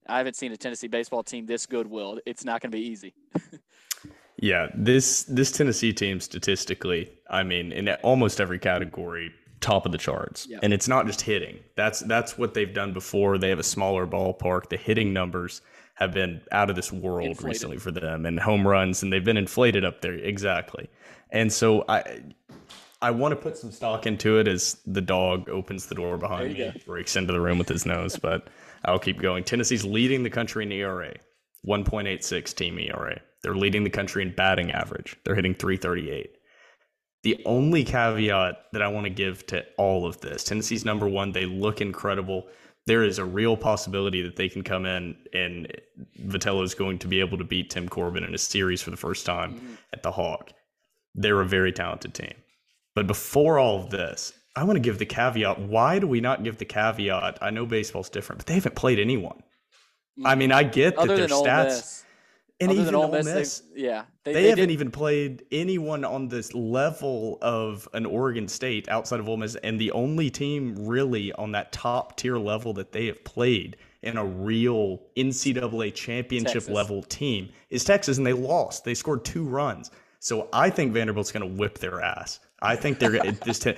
[0.08, 1.86] I haven't seen a Tennessee baseball team this good.
[1.86, 3.14] Will it's not going to be easy.
[4.40, 9.98] Yeah, this this Tennessee team statistically, I mean, in almost every category, top of the
[9.98, 10.46] charts.
[10.48, 10.58] Yeah.
[10.62, 11.58] And it's not just hitting.
[11.76, 13.36] That's that's what they've done before.
[13.36, 14.70] They have a smaller ballpark.
[14.70, 15.60] The hitting numbers
[15.94, 17.44] have been out of this world inflated.
[17.44, 20.88] recently for them and home runs and they've been inflated up there exactly.
[21.30, 22.22] And so I
[23.02, 26.52] I want to put some stock into it as the dog opens the door behind
[26.52, 26.72] me, go.
[26.84, 28.48] breaks into the room with his nose, but
[28.84, 29.44] I'll keep going.
[29.44, 31.14] Tennessee's leading the country in ERA,
[31.66, 33.20] 1.86 team ERA.
[33.42, 35.16] They're leading the country in batting average.
[35.24, 36.36] They're hitting 338.
[37.22, 41.32] The only caveat that I want to give to all of this Tennessee's number one,
[41.32, 42.48] they look incredible.
[42.86, 45.70] There is a real possibility that they can come in and
[46.22, 48.96] Vitello is going to be able to beat Tim Corbin in a series for the
[48.96, 49.74] first time mm-hmm.
[49.92, 50.52] at the Hawk.
[51.14, 52.32] They're a very talented team.
[52.94, 55.61] But before all of this, I want to give the caveat.
[55.61, 57.38] Why do we not give the caveat?
[57.40, 59.42] I know baseball's different, but they haven't played anyone.
[60.24, 62.05] I mean, I get that their stats.
[62.61, 64.74] And Other even Ole Miss, Miss yeah, they, they, they haven't did.
[64.74, 69.81] even played anyone on this level of an Oregon State outside of Ole Miss, and
[69.81, 74.24] the only team really on that top tier level that they have played in a
[74.24, 76.74] real NCAA championship Texas.
[76.74, 78.85] level team is Texas, and they lost.
[78.85, 82.40] They scored two runs, so I think Vanderbilt's going to whip their ass.
[82.62, 83.66] I think they're just.
[83.66, 83.74] Uh,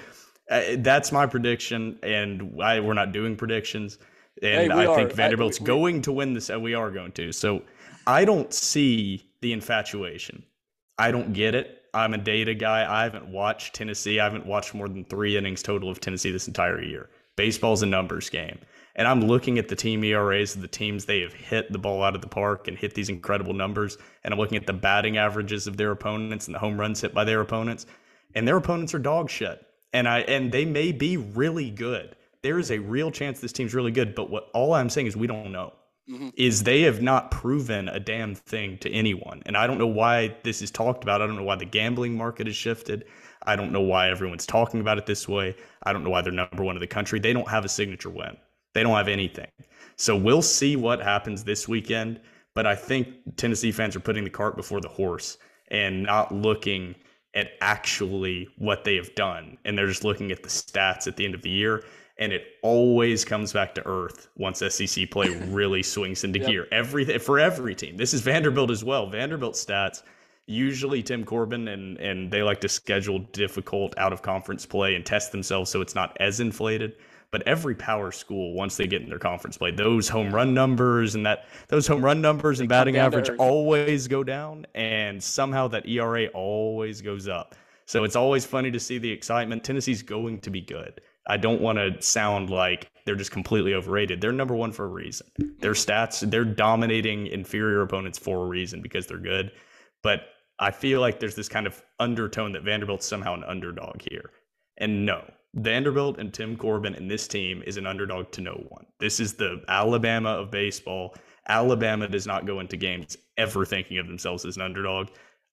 [0.78, 3.98] that's my prediction, and I, we're not doing predictions.
[4.42, 6.50] And hey, I think Vanderbilt's I, we, going to win this.
[6.50, 7.32] And we are going to.
[7.32, 7.62] So
[8.06, 10.42] I don't see the infatuation.
[10.98, 11.82] I don't get it.
[11.94, 12.90] I'm a data guy.
[12.90, 14.18] I haven't watched Tennessee.
[14.18, 17.10] I haven't watched more than three innings total of Tennessee this entire year.
[17.36, 18.58] Baseball's a numbers game.
[18.96, 22.02] And I'm looking at the team ERAs of the teams they have hit the ball
[22.02, 23.96] out of the park and hit these incredible numbers.
[24.24, 27.14] And I'm looking at the batting averages of their opponents and the home runs hit
[27.14, 27.86] by their opponents.
[28.34, 29.64] And their opponents are dog shit.
[29.92, 32.16] And I and they may be really good.
[32.42, 35.16] There is a real chance this team's really good, but what all I'm saying is
[35.16, 35.72] we don't know
[36.08, 36.28] mm-hmm.
[36.36, 39.42] is they have not proven a damn thing to anyone.
[39.46, 41.22] And I don't know why this is talked about.
[41.22, 43.04] I don't know why the gambling market has shifted.
[43.44, 45.56] I don't know why everyone's talking about it this way.
[45.82, 47.18] I don't know why they're number one in the country.
[47.18, 48.36] They don't have a signature win.
[48.74, 49.48] They don't have anything.
[49.96, 52.20] So we'll see what happens this weekend.
[52.54, 56.94] But I think Tennessee fans are putting the cart before the horse and not looking
[57.34, 59.56] at actually what they have done.
[59.64, 61.84] And they're just looking at the stats at the end of the year
[62.18, 66.48] and it always comes back to earth once SEC play really swings into yep.
[66.48, 66.68] gear.
[66.70, 67.96] Every for every team.
[67.96, 69.08] This is Vanderbilt as well.
[69.08, 70.02] Vanderbilt stats
[70.46, 75.04] usually Tim Corbin and and they like to schedule difficult out of conference play and
[75.04, 76.96] test themselves so it's not as inflated.
[77.32, 81.14] But every power school, once they get in their conference play, those home run numbers
[81.14, 85.88] and that those home run numbers and batting average always go down, and somehow that
[85.88, 87.54] ERA always goes up.
[87.86, 89.64] So it's always funny to see the excitement.
[89.64, 91.00] Tennessee's going to be good.
[91.26, 94.20] I don't want to sound like they're just completely overrated.
[94.20, 95.26] They're number one for a reason.
[95.60, 99.52] Their stats, they're dominating inferior opponents for a reason because they're good.
[100.02, 100.22] But
[100.58, 104.30] I feel like there's this kind of undertone that Vanderbilt's somehow an underdog here.
[104.78, 108.86] And no, Vanderbilt and Tim Corbin and this team is an underdog to no one.
[108.98, 111.14] This is the Alabama of baseball.
[111.48, 115.08] Alabama does not go into games ever thinking of themselves as an underdog.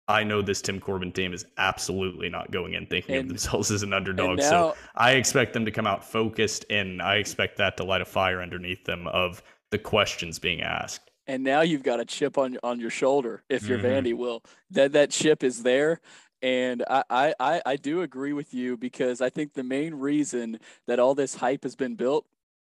[0.08, 3.70] I know this Tim Corbin team is absolutely not going in thinking and, of themselves
[3.70, 4.40] as an underdog.
[4.40, 8.02] Now, so I expect them to come out focused, and I expect that to light
[8.02, 11.12] a fire underneath them of the questions being asked.
[11.28, 14.08] And now you've got a chip on on your shoulder if you're mm-hmm.
[14.08, 14.18] Vandy.
[14.18, 16.02] Will that that chip is there?
[16.42, 21.00] And I, I I do agree with you because I think the main reason that
[21.00, 22.26] all this hype has been built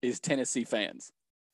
[0.02, 1.12] is Tennessee fans.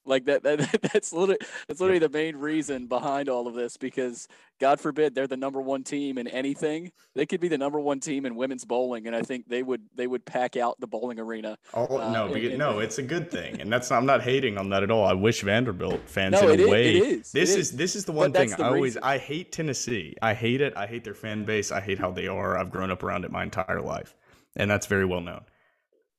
[0.08, 0.58] Like that, that
[0.92, 4.26] that's literally that's literally the main reason behind all of this because
[4.58, 6.90] God forbid they're the number one team in anything.
[7.14, 9.82] They could be the number one team in women's bowling, and I think they would
[9.94, 11.58] they would pack out the bowling arena.
[11.74, 14.82] Oh uh, no, no, it's a good thing, and that's I'm not hating on that
[14.82, 15.04] at all.
[15.04, 16.96] I wish Vanderbilt fans no, in a way.
[16.96, 17.32] It is.
[17.32, 17.56] This is.
[17.56, 17.76] is.
[17.76, 19.02] this is the one thing the I always reason.
[19.04, 20.16] I hate Tennessee.
[20.22, 20.74] I hate it.
[20.76, 21.70] I hate their fan base.
[21.70, 22.56] I hate how they are.
[22.56, 24.14] I've grown up around it my entire life,
[24.56, 25.42] and that's very well known.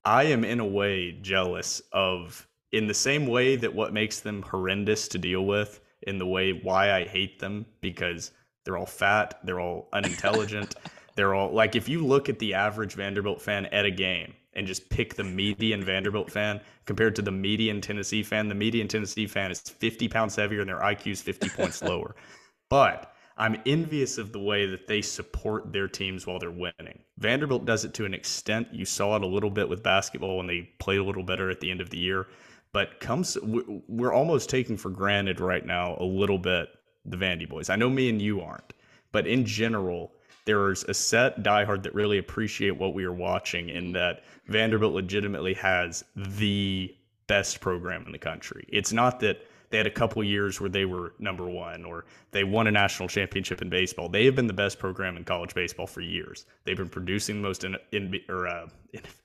[0.06, 4.42] I am in a way jealous of in the same way that what makes them
[4.42, 8.32] horrendous to deal with, in the way why I hate them, because
[8.64, 10.76] they're all fat, they're all unintelligent,
[11.16, 14.66] they're all like if you look at the average Vanderbilt fan at a game and
[14.66, 19.28] just pick the median Vanderbilt fan compared to the median Tennessee fan, the median Tennessee
[19.28, 22.16] fan is 50 pounds heavier and their IQ is 50 points lower.
[22.70, 27.00] But I'm envious of the way that they support their teams while they're winning.
[27.18, 28.68] Vanderbilt does it to an extent.
[28.72, 31.60] You saw it a little bit with basketball when they played a little better at
[31.60, 32.28] the end of the year.
[32.72, 36.70] But comes, we're almost taking for granted right now a little bit
[37.06, 37.70] the Vandy boys.
[37.70, 38.74] I know me and you aren't,
[39.12, 40.12] but in general,
[40.46, 45.54] there's a set diehard that really appreciate what we are watching, in that Vanderbilt legitimately
[45.56, 46.96] has the
[47.28, 48.66] best program in the country.
[48.70, 52.44] It's not that they had a couple years where they were number one or they
[52.44, 54.10] won a national championship in baseball.
[54.10, 56.46] They have been the best program in college baseball for years.
[56.64, 58.68] They've been producing the most in, in or uh,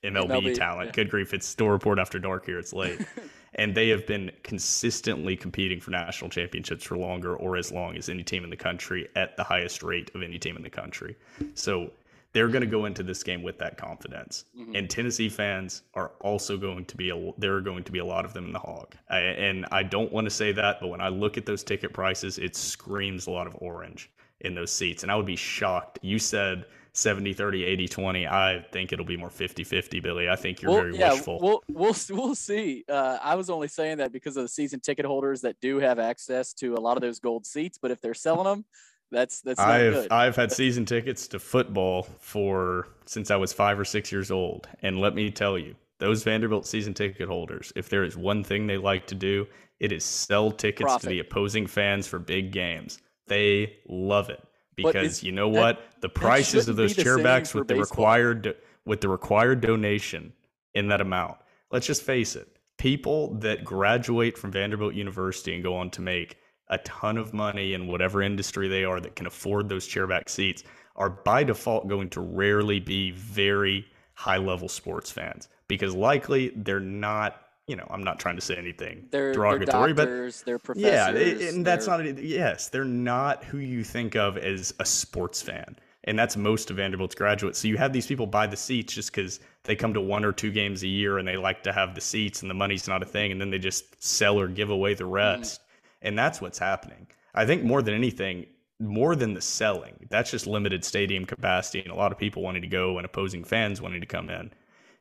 [0.03, 0.87] MLB, MLB, talent.
[0.89, 0.93] Yeah.
[0.93, 2.59] Good grief, it's store report after dark here.
[2.59, 3.01] It's late.
[3.55, 8.09] and they have been consistently competing for national championships for longer or as long as
[8.09, 11.17] any team in the country at the highest rate of any team in the country.
[11.55, 11.91] So
[12.35, 14.45] they're going to go into this game with that confidence.
[14.59, 14.75] Mm-hmm.
[14.75, 18.05] And Tennessee fans are also going to be a, there are going to be a
[18.05, 18.97] lot of them in the Hawk.
[19.09, 21.93] I, and I don't want to say that, but when I look at those ticket
[21.93, 25.05] prices, it screams a lot of orange in those seats.
[25.05, 26.01] And I would be shocked.
[26.03, 26.67] You said
[26.97, 30.71] 70 30 80 20 i think it'll be more 50 50 billy i think you're
[30.71, 34.37] well, very yeah, wishful we'll we'll, we'll see uh, i was only saying that because
[34.37, 37.45] of the season ticket holders that do have access to a lot of those gold
[37.45, 38.65] seats but if they're selling them
[39.11, 40.13] that's that's I've good.
[40.13, 44.69] I've had season tickets to football for since I was five or six years old,
[44.83, 48.67] and let me tell you, those Vanderbilt season ticket holders, if there is one thing
[48.67, 49.47] they like to do,
[49.81, 51.03] it is sell tickets Profit.
[51.03, 52.99] to the opposing fans for big games.
[53.27, 54.43] They love it
[54.77, 55.81] because you know what?
[56.01, 60.33] the prices of those chairbacks with the required with the required donation
[60.75, 61.37] in that amount.
[61.71, 62.49] Let's just face it.
[62.77, 66.37] People that graduate from Vanderbilt University and go on to make
[66.69, 70.65] a ton of money in whatever industry they are that can afford those chairback seats
[70.97, 76.81] are by default going to rarely be very high level sports fans because likely they're
[76.81, 80.59] not you know, I'm not trying to say anything they're, derogatory, they're doctors, but they're
[80.59, 81.41] professors.
[81.41, 82.19] Yeah, and that's not.
[82.19, 86.77] Yes, they're not who you think of as a sports fan, and that's most of
[86.77, 87.59] Vanderbilt's graduates.
[87.59, 90.33] So you have these people buy the seats just because they come to one or
[90.33, 93.03] two games a year and they like to have the seats, and the money's not
[93.03, 95.15] a thing, and then they just sell or give away the mm-hmm.
[95.15, 95.63] rest.
[96.05, 97.09] And that's what's happening.
[97.35, 98.47] I think more than anything,
[98.79, 102.63] more than the selling, that's just limited stadium capacity and a lot of people wanting
[102.63, 104.53] to go and opposing fans wanting to come in.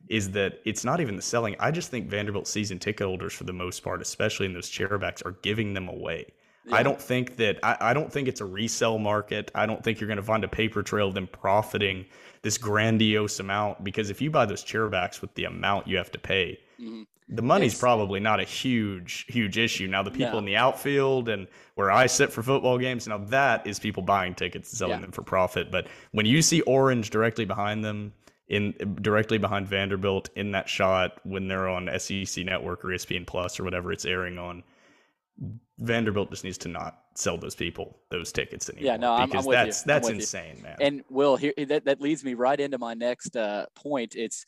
[0.08, 1.56] Is that it's not even the selling.
[1.58, 5.24] I just think Vanderbilt season ticket holders, for the most part, especially in those chairbacks,
[5.24, 6.26] are giving them away.
[6.66, 6.76] Yeah.
[6.76, 9.50] I don't think that I, I, don't think it's a resale market.
[9.54, 12.06] I don't think you're going to find a paper trail of them profiting
[12.42, 16.18] this grandiose amount because if you buy those chairbacks with the amount you have to
[16.18, 20.38] pay, mm-hmm the money's it's, probably not a huge huge issue now the people no.
[20.38, 24.34] in the outfield and where i sit for football games now that is people buying
[24.34, 25.00] tickets and selling yeah.
[25.00, 28.12] them for profit but when you see orange directly behind them
[28.48, 33.58] in directly behind vanderbilt in that shot when they're on sec network or espn plus
[33.58, 34.62] or whatever it's airing on
[35.78, 39.50] vanderbilt just needs to not sell those people those tickets anymore yeah no because I'm,
[39.50, 39.84] I'm that's you.
[39.86, 43.64] that's insane man and will here that, that leads me right into my next uh,
[43.74, 44.44] point it's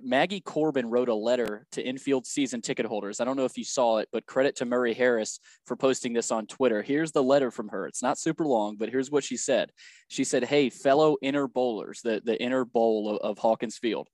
[0.00, 3.20] Maggie Corbin wrote a letter to infield season ticket holders.
[3.20, 6.30] I don't know if you saw it, but credit to Murray Harris for posting this
[6.30, 6.82] on Twitter.
[6.82, 7.86] Here's the letter from her.
[7.86, 9.70] It's not super long, but here's what she said.
[10.08, 14.08] She said, Hey, fellow inner bowlers, the, the inner bowl of, of Hawkins Field.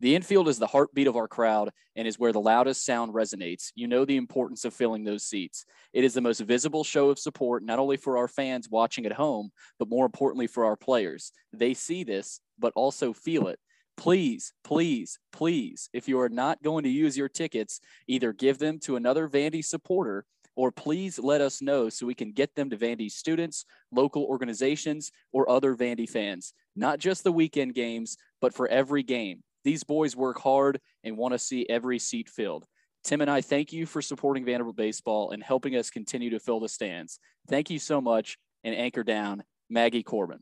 [0.00, 3.72] The infield is the heartbeat of our crowd and is where the loudest sound resonates.
[3.74, 5.64] You know the importance of filling those seats.
[5.92, 9.12] It is the most visible show of support, not only for our fans watching at
[9.12, 11.32] home, but more importantly for our players.
[11.52, 13.58] They see this, but also feel it
[13.98, 18.78] please, please, please, if you are not going to use your tickets, either give them
[18.78, 22.76] to another Vandy supporter or please let us know so we can get them to
[22.76, 26.54] Vandy students, local organizations, or other Vandy fans.
[26.74, 29.42] Not just the weekend games, but for every game.
[29.64, 32.66] These boys work hard and want to see every seat filled.
[33.04, 36.60] Tim and I thank you for supporting Vanderbilt baseball and helping us continue to fill
[36.60, 37.18] the stands.
[37.48, 40.40] Thank you so much and anchor down Maggie Corbin.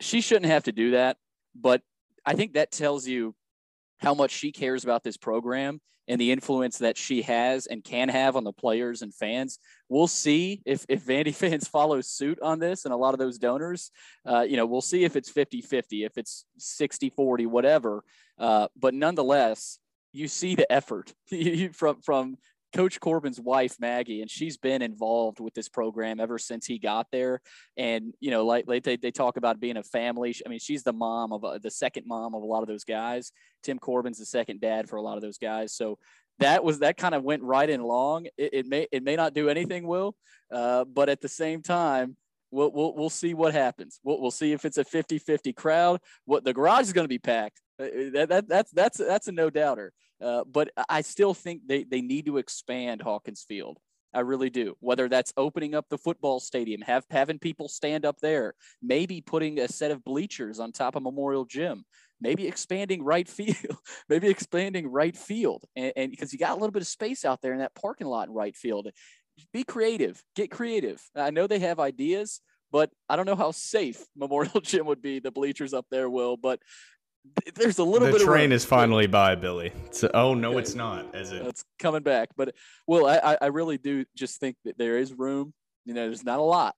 [0.00, 1.16] She shouldn't have to do that,
[1.54, 1.82] but
[2.24, 3.34] I think that tells you
[3.98, 8.08] how much she cares about this program and the influence that she has and can
[8.08, 9.58] have on the players and fans.
[9.88, 13.38] We'll see if, if Vandy fans follow suit on this and a lot of those
[13.38, 13.90] donors,
[14.26, 18.02] uh, you know, we'll see if it's 50 50, if it's 60 40, whatever.
[18.38, 19.78] Uh, but nonetheless,
[20.12, 21.14] you see the effort
[21.72, 22.36] from, from
[22.72, 27.06] Coach Corbin's wife, Maggie, and she's been involved with this program ever since he got
[27.10, 27.40] there.
[27.76, 30.34] And, you know, like, like they, they talk about being a family.
[30.44, 32.84] I mean, she's the mom of uh, the second mom of a lot of those
[32.84, 33.32] guys.
[33.62, 35.74] Tim Corbin's the second dad for a lot of those guys.
[35.74, 35.98] So
[36.38, 38.26] that was, that kind of went right in long.
[38.38, 40.14] It, it may, it may not do anything, Will,
[40.50, 42.16] uh, but at the same time,
[42.50, 44.00] we'll, we'll, we'll see what happens.
[44.04, 46.00] We'll, we'll see if it's a 50 50 crowd.
[46.24, 47.60] What the garage is going to be packed.
[47.80, 49.92] Uh, that, that, that's, that's, that's a no doubter.
[50.22, 53.78] Uh, but I still think they, they need to expand Hawkins Field.
[54.12, 54.76] I really do.
[54.80, 59.60] Whether that's opening up the football stadium, have having people stand up there, maybe putting
[59.60, 61.84] a set of bleachers on top of Memorial Gym,
[62.20, 66.82] maybe expanding right field, maybe expanding right field, and because you got a little bit
[66.82, 68.88] of space out there in that parking lot in right field.
[69.52, 71.00] Be creative, get creative.
[71.16, 72.40] I know they have ideas,
[72.70, 75.20] but I don't know how safe Memorial Gym would be.
[75.20, 76.60] The bleachers up there will, but
[77.54, 78.20] there's a little the bit.
[78.20, 79.72] The train is finally by, Billy.
[79.90, 81.14] So, oh no, it's not.
[81.14, 81.46] Is it?
[81.46, 82.54] It's coming back, but
[82.86, 85.52] well, I I really do just think that there is room.
[85.84, 86.74] You know, there's not a lot,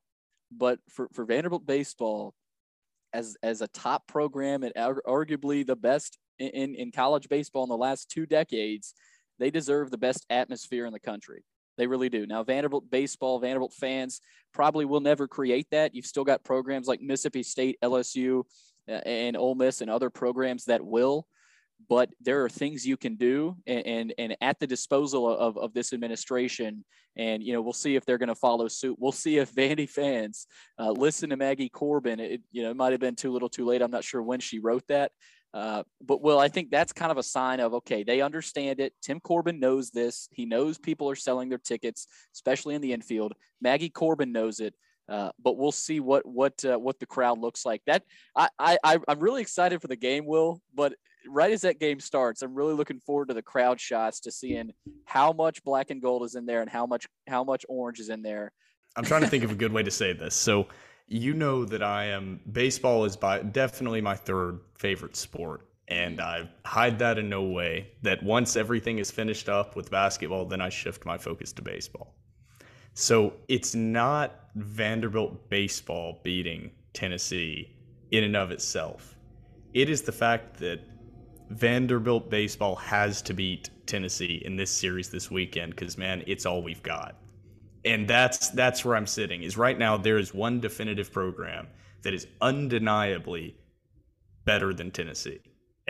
[0.51, 2.35] but for for Vanderbilt baseball,
[3.13, 7.77] as as a top program and arguably the best in in college baseball in the
[7.77, 8.95] last two decades,
[9.39, 11.45] they deserve the best atmosphere in the country.
[11.79, 12.27] They really do.
[12.27, 14.21] Now, Vanderbilt baseball, Vanderbilt fans
[14.53, 15.95] probably will never create that.
[15.95, 18.45] You've still got programs like Mississippi State, LSU,
[18.89, 21.27] and Ole Miss and other programs that will.
[21.89, 25.75] But there are things you can do, and and, and at the disposal of, of
[25.75, 26.85] this administration.
[27.17, 28.97] And you know, we'll see if they're going to follow suit.
[28.99, 30.47] We'll see if Vandy fans
[30.79, 32.21] uh, listen to Maggie Corbin.
[32.21, 33.83] It you know it might have been too little, too late.
[33.83, 35.11] I'm not sure when she wrote that,
[35.55, 38.95] uh, but well, I think that's kind of a sign of okay, they understand it.
[39.03, 40.29] Tim Corbin knows this.
[40.33, 43.35] He knows people are selling their tickets, especially in the infield.
[43.61, 44.75] Maggie Corbin knows it.
[45.09, 47.83] Uh, but we'll see what what uh, what the crowd looks like.
[47.87, 48.05] That
[48.37, 50.61] I, I I'm really excited for the game, Will.
[50.75, 50.95] But
[51.29, 54.71] right as that game starts, I'm really looking forward to the crowd shots to seeing
[55.05, 58.09] how much black and gold is in there and how much how much orange is
[58.09, 58.53] in there.
[58.97, 60.35] I'm trying to think of a good way to say this.
[60.35, 60.69] So
[61.09, 65.69] you know that I am baseball is by definitely my third favorite sport.
[65.89, 70.47] And I hide that in no way that once everything is finished up with basketball,
[70.47, 72.15] then I shift my focus to baseball.
[72.95, 77.75] So it's not Vanderbilt baseball beating Tennessee
[78.11, 79.17] in and of itself.
[79.73, 80.81] It is the fact that
[81.51, 86.63] Vanderbilt baseball has to beat Tennessee in this series this weekend because man, it's all
[86.63, 87.17] we've got.
[87.85, 89.43] And that's that's where I'm sitting.
[89.43, 91.67] Is right now there is one definitive program
[92.03, 93.57] that is undeniably
[94.45, 95.41] better than Tennessee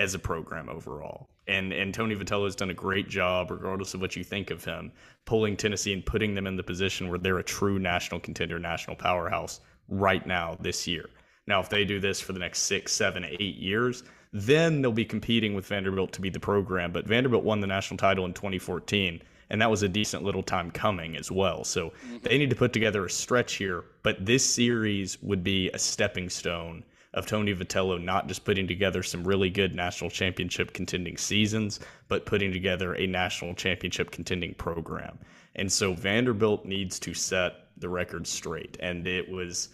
[0.03, 1.29] as a program overall.
[1.47, 4.65] And and Tony Vitello has done a great job, regardless of what you think of
[4.65, 4.93] him,
[5.25, 8.97] pulling Tennessee and putting them in the position where they're a true national contender, national
[8.97, 11.09] powerhouse right now this year.
[11.47, 15.05] Now, if they do this for the next six, seven, eight years, then they'll be
[15.05, 16.93] competing with Vanderbilt to be the program.
[16.93, 20.71] But Vanderbilt won the national title in 2014, and that was a decent little time
[20.71, 21.65] coming as well.
[21.65, 22.19] So mm-hmm.
[22.23, 23.85] they need to put together a stretch here.
[24.03, 29.03] But this series would be a stepping stone of Tony Vitello not just putting together
[29.03, 35.19] some really good national championship contending seasons, but putting together a national championship contending program.
[35.55, 38.77] And so Vanderbilt needs to set the record straight.
[38.81, 39.69] And it was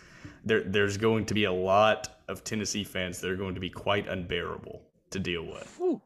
[0.45, 3.71] there there's going to be a lot of Tennessee fans that are going to be
[3.71, 5.77] quite unbearable to deal with.
[5.81, 6.03] All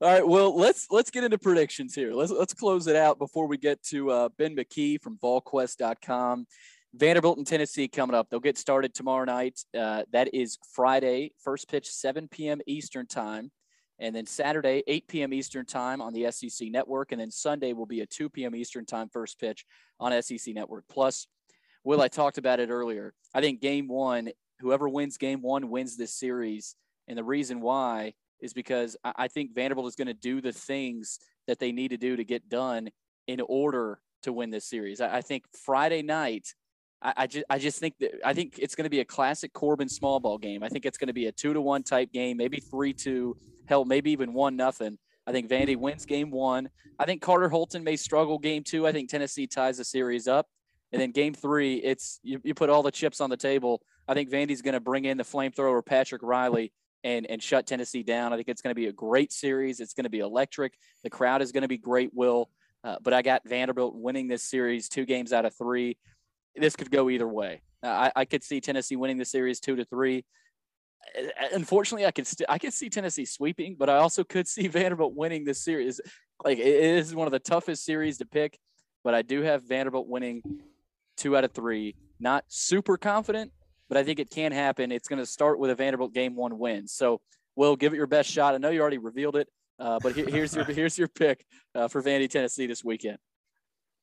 [0.00, 2.12] right, well let's let's get into predictions here.
[2.12, 6.46] Let's let's close it out before we get to uh, Ben McKee from VolQuest.com.
[6.94, 8.28] Vanderbilt and Tennessee coming up.
[8.28, 9.58] They'll get started tomorrow night.
[9.76, 12.60] Uh, that is Friday, first pitch 7 p.m.
[12.66, 13.50] Eastern time.
[13.98, 15.32] And then Saturday, 8 p.m.
[15.32, 17.12] Eastern time on the SEC network.
[17.12, 18.54] And then Sunday will be a 2 p.m.
[18.54, 19.64] Eastern time first pitch
[20.00, 20.84] on SEC network.
[20.90, 21.26] Plus,
[21.84, 23.14] Will, I talked about it earlier.
[23.34, 26.76] I think game one, whoever wins game one wins this series.
[27.08, 31.20] And the reason why is because I think Vanderbilt is going to do the things
[31.46, 32.90] that they need to do to get done
[33.26, 35.00] in order to win this series.
[35.00, 36.54] I think Friday night,
[37.02, 39.52] I, I just I just think that I think it's going to be a classic
[39.52, 40.62] Corbin small ball game.
[40.62, 43.36] I think it's going to be a two to one type game, maybe three two,
[43.66, 44.98] hell, maybe even one nothing.
[45.26, 46.68] I think Vandy wins game one.
[46.98, 48.86] I think Carter Holton may struggle game two.
[48.86, 50.46] I think Tennessee ties the series up.
[50.92, 53.82] And then game three, it's you, you put all the chips on the table.
[54.06, 58.02] I think Vandy's going to bring in the flamethrower Patrick Reilly and and shut Tennessee
[58.02, 58.32] down.
[58.32, 59.80] I think it's going to be a great series.
[59.80, 60.74] It's going to be electric.
[61.02, 62.10] The crowd is going to be great.
[62.12, 62.50] Will,
[62.84, 65.96] uh, but I got Vanderbilt winning this series two games out of three
[66.56, 67.62] this could go either way.
[67.82, 70.24] I, I could see Tennessee winning the series two to three.
[71.52, 75.14] Unfortunately, I could st- I could see Tennessee sweeping, but I also could see Vanderbilt
[75.14, 76.00] winning this series.
[76.44, 78.58] Like it is one of the toughest series to pick,
[79.02, 80.42] but I do have Vanderbilt winning
[81.16, 81.96] two out of three.
[82.20, 83.50] Not super confident,
[83.88, 84.92] but I think it can happen.
[84.92, 86.86] It's going to start with a Vanderbilt game one win.
[86.86, 87.20] So,
[87.56, 88.54] Will, give it your best shot.
[88.54, 91.88] I know you already revealed it, uh, but here, here's your here's your pick uh,
[91.88, 93.18] for Vandy, Tennessee this weekend.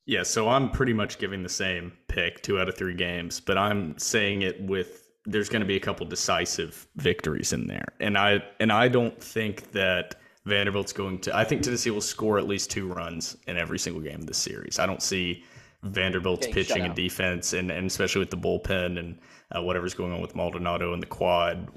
[0.10, 3.60] Yeah, so I'm pretty much giving the same pick, two out of three games, but
[3.60, 8.18] I'm saying it with there's going to be a couple decisive victories in there, and
[8.18, 11.38] I and I don't think that Vanderbilt's going to.
[11.38, 14.40] I think Tennessee will score at least two runs in every single game of this
[14.40, 14.80] series.
[14.80, 15.44] I don't see
[15.84, 19.20] Vanderbilt's Getting pitching and defense, and, and especially with the bullpen and
[19.56, 21.70] uh, whatever's going on with Maldonado and the quad,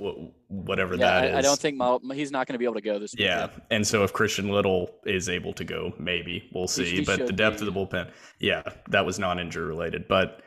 [0.48, 1.34] whatever Yeah, that is.
[1.34, 3.22] I, I don't think Mal- he's not going to be able to go this week.
[3.22, 6.84] Yeah, and so if Christian Little is able to go, maybe we'll see.
[6.84, 7.66] he but the depth be.
[7.66, 8.10] of the bullpen,
[8.40, 10.06] yeah, that was non-injury related.
[10.06, 10.42] But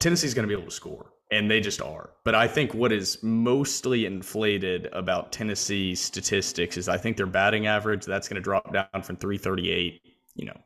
[0.00, 2.10] Tennessee's going to be able to score, and they just are.
[2.24, 7.68] But I think what is mostly inflated about Tennessee's statistics is I think their batting
[7.68, 10.00] average that's going to drop down from 338,
[10.34, 10.60] you know,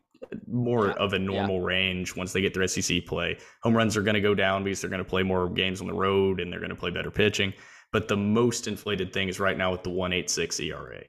[0.46, 3.38] more Yeah, of a normal range once they get their SEC play.
[3.62, 5.86] Home runs are going to go down because they're going to play more games on
[5.86, 7.52] the road and they're going to play better pitching.
[7.92, 11.02] But the most inflated thing is right now with the 186 ERA.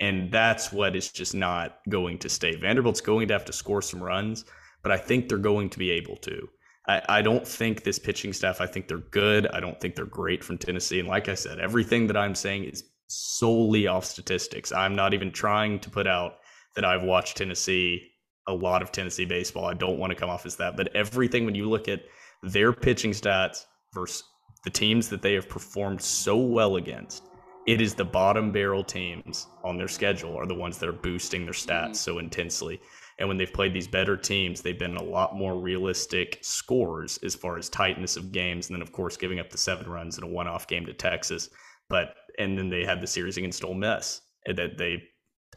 [0.00, 2.56] And that's what is just not going to stay.
[2.56, 4.44] Vanderbilt's going to have to score some runs,
[4.82, 6.48] but I think they're going to be able to.
[6.88, 9.46] I, I don't think this pitching staff, I think they're good.
[9.48, 10.98] I don't think they're great from Tennessee.
[11.00, 14.72] And like I said, everything that I'm saying is solely off statistics.
[14.72, 16.36] I'm not even trying to put out
[16.76, 18.09] that I've watched Tennessee,
[18.50, 19.64] a lot of Tennessee baseball.
[19.64, 20.76] I don't want to come off as that.
[20.76, 22.02] But everything, when you look at
[22.42, 24.24] their pitching stats versus
[24.64, 27.24] the teams that they have performed so well against,
[27.66, 31.44] it is the bottom barrel teams on their schedule are the ones that are boosting
[31.44, 31.96] their stats Mhm.
[31.96, 32.80] so intensely.
[33.18, 37.34] And when they've played these better teams, they've been a lot more realistic scores as
[37.34, 38.68] far as tightness of games.
[38.68, 40.94] And then, of course, giving up the seven runs in a one off game to
[40.94, 41.50] Texas.
[41.90, 45.02] But, and then they had the series against Ole Miss that they,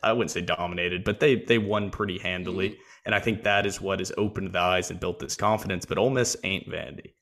[0.04, 2.70] I wouldn't say dominated, but they, they won pretty handily.
[2.70, 2.82] Mm-hmm.
[3.06, 5.86] And I think that is what has opened the eyes and built this confidence.
[5.86, 7.14] But Ole Miss ain't Vandy.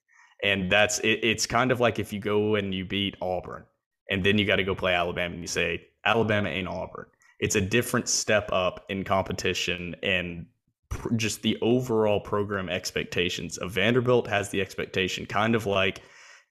[0.43, 3.63] And that's, it, it's kind of like if you go and you beat Auburn
[4.09, 7.05] and then you got to go play Alabama and you say, Alabama ain't Auburn
[7.41, 10.45] it's a different step up in competition and
[10.89, 16.01] pr- just the overall program expectations of Vanderbilt has the expectation kind of like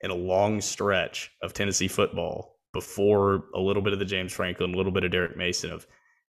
[0.02, 4.74] in a long stretch of Tennessee football before a little bit of the James Franklin,
[4.74, 5.86] a little bit of Derek Mason of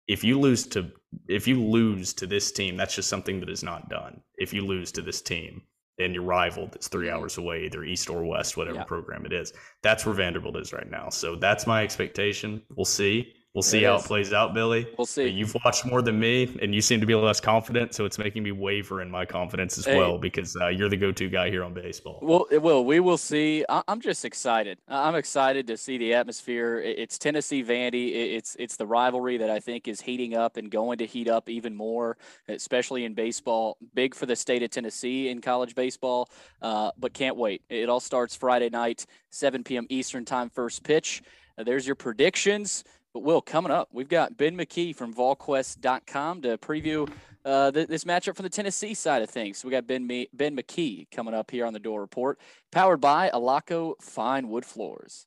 [0.09, 0.91] if you lose to
[1.29, 4.21] if you lose to this team, that's just something that is not done.
[4.37, 5.63] If you lose to this team
[5.99, 8.85] and your rival that's three hours away, either east or west, whatever Yeah.
[8.85, 9.53] program it is,
[9.83, 11.09] that's where Vanderbilt is right now.
[11.09, 12.63] So that's my expectation.
[12.77, 13.33] We'll see.
[13.57, 14.05] We'll see It how is.
[14.05, 14.87] it plays out, Billy.
[14.99, 15.29] We'll see.
[15.29, 18.43] You've watched more than me, and you seem to be less confident, so it's making
[18.43, 19.97] me waver in my confidence as Hey.
[19.97, 22.19] well because uh, you're the go-to guy here on baseball.
[22.21, 22.85] Well, it will.
[22.85, 23.65] We will see.
[23.67, 24.77] I- I'm just excited.
[24.89, 26.81] I'm excited to see the atmosphere.
[26.81, 28.15] It's Tennessee Vandy.
[28.35, 31.49] It's it's the rivalry that I think is heating up and going to heat up
[31.49, 33.79] even more, especially in baseball.
[33.95, 36.29] Big for the state of Tennessee in college baseball,
[36.61, 37.63] uh, but can't wait.
[37.71, 39.87] It all starts Friday night, 7 p.m.
[39.89, 41.23] Eastern time, first pitch.
[41.59, 42.85] Uh, there's your predictions.
[43.17, 47.11] But Will, coming up, we've got Ben McKee from VolQuest.com to preview
[47.47, 49.57] uh, th- this matchup from the Tennessee side of things.
[49.57, 52.39] So we got Ben Me- Ben McKee coming up here on the Dore Report,
[52.71, 55.27] powered by Alaco Fine Wood Floors.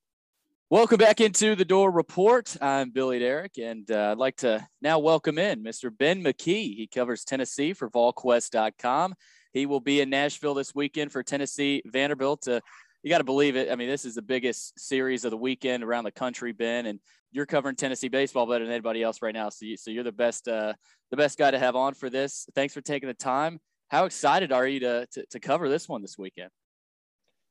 [0.69, 2.55] Welcome back into the Dore Report.
[2.61, 5.89] I'm Billy Derrick, and uh, I'd like to now welcome in Mr.
[5.89, 6.75] Ben McKee.
[6.75, 9.15] He covers Tennessee for VolQuest.com.
[9.51, 12.47] He will be in Nashville this weekend for Tennessee Vanderbilt.
[12.47, 12.59] Uh,
[13.01, 13.71] you got to believe it.
[13.71, 16.99] I mean, this is the biggest series of the weekend around the country, Ben, and
[17.31, 19.49] you're covering Tennessee baseball better than anybody else right now.
[19.49, 20.73] So, you, so you're the best, uh,
[21.11, 22.47] the best guy to have on for this.
[22.55, 23.59] Thanks for taking the time.
[23.89, 26.51] How excited are you to to, to cover this one this weekend?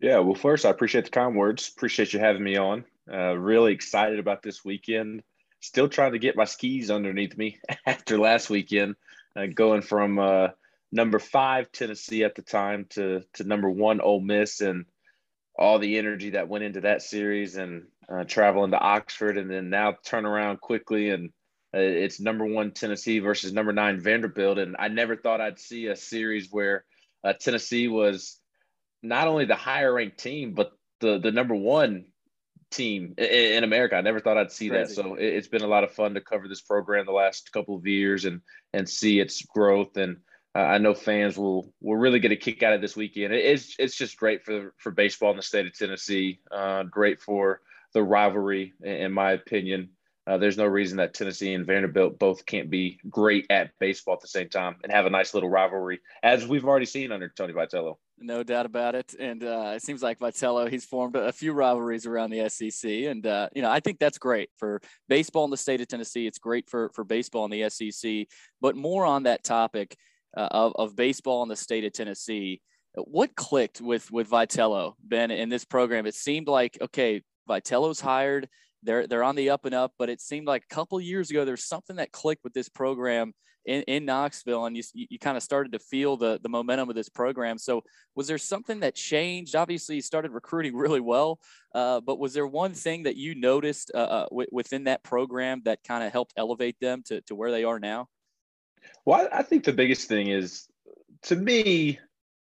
[0.00, 1.72] Yeah, well, first, I appreciate the kind words.
[1.76, 2.84] Appreciate you having me on.
[3.12, 5.22] Uh, really excited about this weekend.
[5.60, 8.94] Still trying to get my skis underneath me after last weekend,
[9.34, 10.48] uh, going from uh,
[10.92, 14.84] number five Tennessee at the time to to number one Ole Miss, and
[15.58, 19.70] all the energy that went into that series, and uh, traveling to Oxford, and then
[19.70, 21.30] now turn around quickly and.
[21.76, 25.88] Uh, it's number one Tennessee versus number nine Vanderbilt, and I never thought I'd see
[25.88, 26.86] a series where
[27.22, 28.40] uh, Tennessee was
[29.02, 32.06] not only the higher ranked team, but the the number one
[32.70, 33.96] team in, in America.
[33.96, 34.88] I never thought I'd see that.
[34.94, 37.76] So it, it's been a lot of fun to cover this program the last couple
[37.76, 38.40] of years and
[38.72, 39.98] and see its growth.
[39.98, 40.16] And
[40.54, 43.34] uh, I know fans will will really get a kick out of this weekend.
[43.34, 46.40] It- it's it's just great for for baseball in the state of Tennessee.
[46.50, 47.60] Uh, great for
[47.94, 49.90] the rivalry, in, my opinion.
[50.26, 54.20] Uh, there's no reason that Tennessee and Vanderbilt both can't be great at baseball at
[54.20, 57.54] the same time and have a nice little rivalry, as we've already seen under Tony
[57.54, 57.96] Vitello.
[58.20, 59.14] No doubt about it.
[59.18, 62.90] And uh, it seems like Vitello, he's formed a few rivalries around the SEC.
[62.90, 66.26] And, uh, you know, I think that's great for baseball in the state of Tennessee.
[66.26, 68.26] It's great for, for baseball in the SEC.
[68.60, 69.96] But more on that topic
[70.36, 72.60] uh, of, of baseball in the state of Tennessee,
[72.94, 76.06] what clicked with, with Vitello, Ben, in this program?
[76.06, 78.48] It seemed like, okay, Vitello's hired.
[78.82, 81.44] They're, they're on the up and up, but it seemed like a couple years ago,
[81.44, 83.32] there's something that clicked with this program
[83.64, 86.94] in, in Knoxville, and you, you kind of started to feel the, the momentum of
[86.94, 87.58] this program.
[87.58, 87.82] So,
[88.14, 89.54] was there something that changed?
[89.56, 91.38] Obviously, you started recruiting really well,
[91.74, 95.60] uh, but was there one thing that you noticed uh, uh, w- within that program
[95.64, 98.06] that kind of helped elevate them to, to where they are now?
[99.04, 100.68] Well, I I think the biggest thing is
[101.22, 101.98] to me,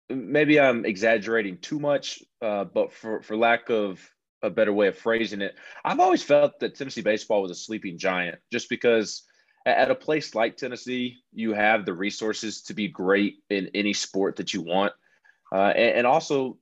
[0.10, 4.00] maybe I'm exaggerating too much, uh, but for, for lack of
[4.42, 7.98] a better way of phrasing it, I've always felt that Tennessee baseball was a sleeping
[7.98, 9.24] giant just because
[9.66, 14.38] at a place like Tennessee, you have the resources to be great in any sport
[14.38, 14.94] that you want.
[15.52, 16.58] Uh, and, and, also,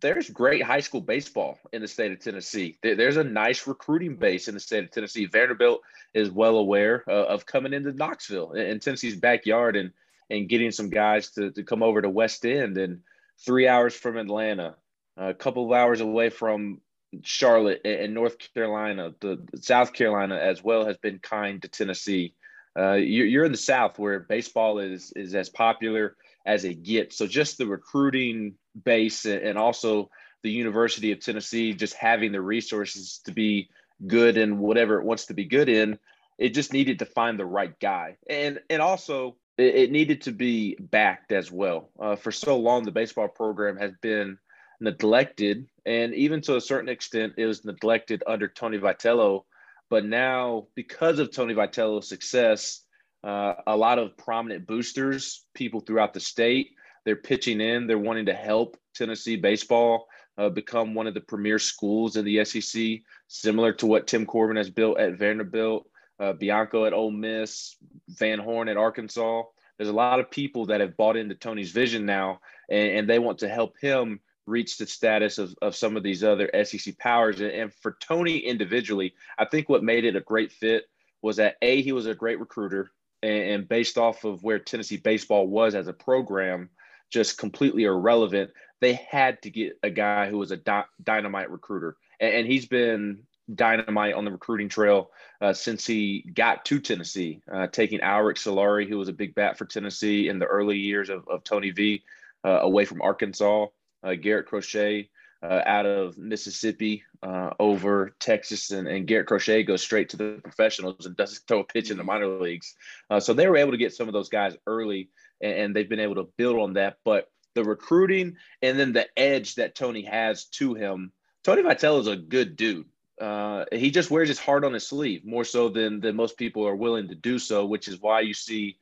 [0.00, 2.78] there's great high school baseball in the state of Tennessee.
[2.82, 5.26] There's a nice recruiting base in the state of Tennessee.
[5.26, 5.80] Vanderbilt
[6.12, 9.92] is well aware uh, of coming into Knoxville in Tennessee's backyard and
[10.30, 13.00] and getting some guys to, to come over to West End and
[13.44, 14.76] three hours from Atlanta,
[15.16, 16.80] a couple of hours away from
[17.22, 22.34] Charlotte and North Carolina, the South Carolina as well has been kind to Tennessee.
[22.78, 27.18] Uh, you're, in the South where baseball is is as popular as it gets.
[27.18, 28.54] So just the recruiting
[28.84, 30.10] base and also
[30.42, 33.68] the University of Tennessee just having the resources to be
[34.06, 35.98] good in whatever it wants to be good in,
[36.38, 38.16] it just needed to find the right guy.
[38.28, 41.90] And and also it, it needed to be backed as well.
[42.00, 44.38] Uh, for so long, the baseball program has been
[44.80, 49.44] neglected, and even to a certain extent, it was neglected under Tony Vitello.
[49.90, 52.84] But now, because of Tony Vitello's success,
[53.24, 56.70] uh, a lot of prominent boosters, people throughout the state,
[57.04, 57.86] they're pitching in.
[57.86, 60.06] They're wanting to help Tennessee baseball
[60.38, 64.56] uh, become one of the premier schools in the SEC, similar to what Tim Corbin
[64.56, 65.86] has built at Vanderbilt
[66.22, 67.76] uh, Bianco at Ole Miss,
[68.08, 69.42] Van Horn at Arkansas.
[69.76, 73.18] There's a lot of people that have bought into Tony's vision now, and, and they
[73.18, 77.40] want to help him reach the status of, of some of these other SEC powers.
[77.40, 80.84] And for Tony individually, I think what made it a great fit
[81.22, 82.90] was that A, he was a great recruiter,
[83.22, 86.70] and, and based off of where Tennessee baseball was as a program,
[87.10, 88.50] just completely irrelevant.
[88.80, 90.60] They had to get a guy who was a
[91.02, 91.96] dynamite recruiter.
[92.20, 93.20] And, and he's been
[93.54, 98.88] dynamite on the recruiting trail uh, since he got to Tennessee, uh, taking Alerick Soularie,
[98.88, 102.02] who was a big bat for Tennessee in the early years of, of Tony V,
[102.44, 103.66] uh, away from Arkansas,
[104.02, 105.10] uh, Garrett Crochet
[105.42, 110.40] uh, out of Mississippi uh, over Texas, and, and, Garrett Crochet goes straight to the
[110.42, 112.74] professionals and doesn't throw a pitch in the minor leagues.
[113.18, 115.08] so they were able to get some of those guys early,
[115.40, 116.98] and, and they've been able to build on that.
[117.04, 121.12] But the recruiting and then the edge that Tony has to him.
[121.44, 122.86] Tony Vitello is a good dude
[123.22, 126.66] uh, he just wears his heart on his sleeve more so than than most people
[126.66, 128.78] are willing to do so, which is why you see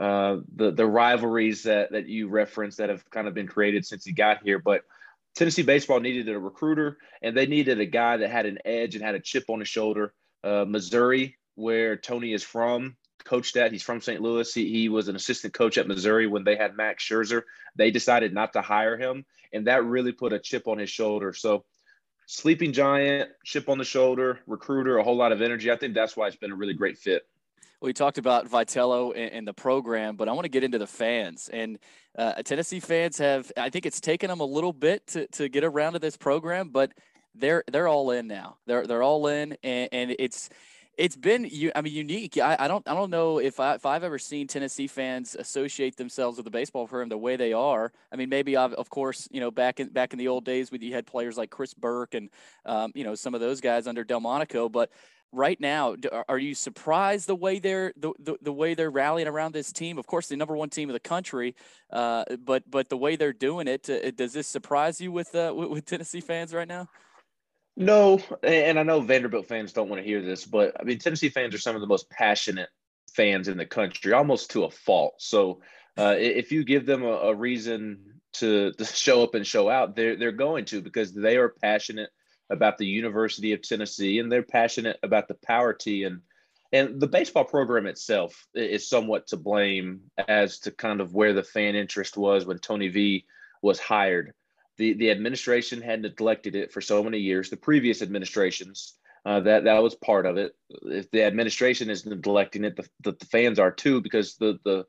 [0.00, 4.04] uh, the the rivalries that that you referenced that have kind of been created since
[4.04, 4.58] he got here.
[4.58, 4.82] But
[5.34, 9.04] Tennessee baseball needed a recruiter, and they needed a guy that had an edge and
[9.04, 10.14] had a chip on his shoulder.
[10.44, 13.72] Uh, Missouri, where Tony is from, coached at.
[13.72, 14.20] He's from St.
[14.20, 14.52] Louis.
[14.52, 17.42] He, he was an assistant coach at Missouri when they had Max Scherzer.
[17.76, 21.32] They decided not to hire him, and that really put a chip on his shoulder.
[21.32, 21.64] So
[22.26, 25.70] sleeping giant, chip on the shoulder, recruiter, a whole lot of energy.
[25.70, 27.22] I think that's why it's been a really great fit.
[27.80, 31.50] We talked about Vitello and, the program, but I want to get into the fans.
[31.52, 31.78] And
[32.16, 35.64] uh, Tennessee fans have, I think it's taken them a little bit to, to get
[35.64, 36.92] around to this program, but
[37.34, 38.56] they're they're all in now.
[38.66, 40.50] They're they're all in, and, and it's
[40.98, 42.36] it's been I mean unique.
[42.38, 45.96] I, I don't I don't know if I if I've ever seen Tennessee fans associate
[45.96, 47.92] themselves with the baseball program the way they are.
[48.12, 50.70] I mean maybe I've, of course you know back in back in the old days
[50.70, 52.28] when you had players like Chris Burke and
[52.66, 54.90] um, you know some of those guys under Delmonico, but
[55.32, 55.96] right now
[56.28, 59.98] are you surprised the way they're the, the, the, way they're rallying around this team
[59.98, 61.54] of course the number one team of the country
[61.90, 65.52] uh, but but the way they're doing it uh, does this surprise you with, uh,
[65.56, 66.88] with, with tennessee fans right now
[67.76, 71.30] no, and I know Vanderbilt fans don't want to hear this, but I mean Tennessee
[71.30, 72.68] fans are some of the most passionate
[73.14, 75.14] fans in the country, almost to a fault.
[75.18, 75.62] So
[75.98, 79.96] uh, if you give them a, a reason to, to show up and show out,
[79.96, 82.10] they're they're going to because they are passionate
[82.50, 86.20] about the University of Tennessee and they're passionate about the Power T and
[86.74, 91.42] and the baseball program itself is somewhat to blame as to kind of where the
[91.42, 93.26] fan interest was when Tony V
[93.60, 94.32] was hired
[94.76, 97.50] the the administration had neglected it for so many years.
[97.50, 100.56] The previous administrations uh, that that was part of it.
[100.82, 104.86] If the administration is neglecting it, the, the, the fans are too because the the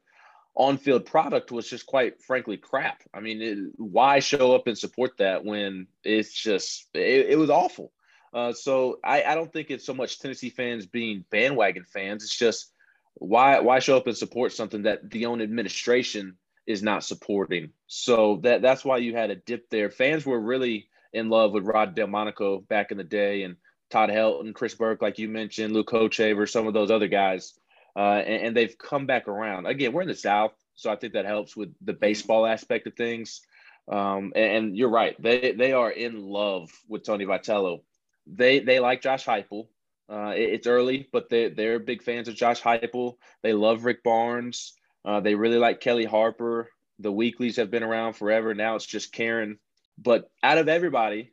[0.55, 3.01] on field product was just quite frankly crap.
[3.13, 7.49] I mean, it, why show up and support that when it's just it, it was
[7.49, 7.91] awful.
[8.33, 12.23] Uh, so I, I don't think it's so much Tennessee fans being bandwagon fans.
[12.23, 12.71] It's just
[13.15, 17.71] why why show up and support something that the own administration is not supporting.
[17.87, 19.89] So that that's why you had a dip there.
[19.89, 23.57] Fans were really in love with Rod Delmonico back in the day, and
[23.91, 27.53] Todd Helton, Chris Burke, like you mentioned, Luke Hochevar, some of those other guys,
[27.95, 29.67] uh, and, and, they've come back around.
[29.67, 32.95] Again, we're in the South, so I think that helps with the baseball aspect of
[32.95, 33.41] things.
[33.87, 37.81] Um, and, and, you're right; they they are in love with Tony Vitello.
[38.25, 39.67] They they like Josh Heupel.
[40.09, 43.17] Uh, it, it's early, but they they're big fans of Josh Heupel.
[43.41, 44.73] They love Rick Barnes.
[45.05, 46.69] Uh, they really like Kellie Harper.
[46.99, 48.53] The Weeklys have been around forever.
[48.53, 49.59] Now it's just Karen.
[49.97, 51.32] But out of everybody,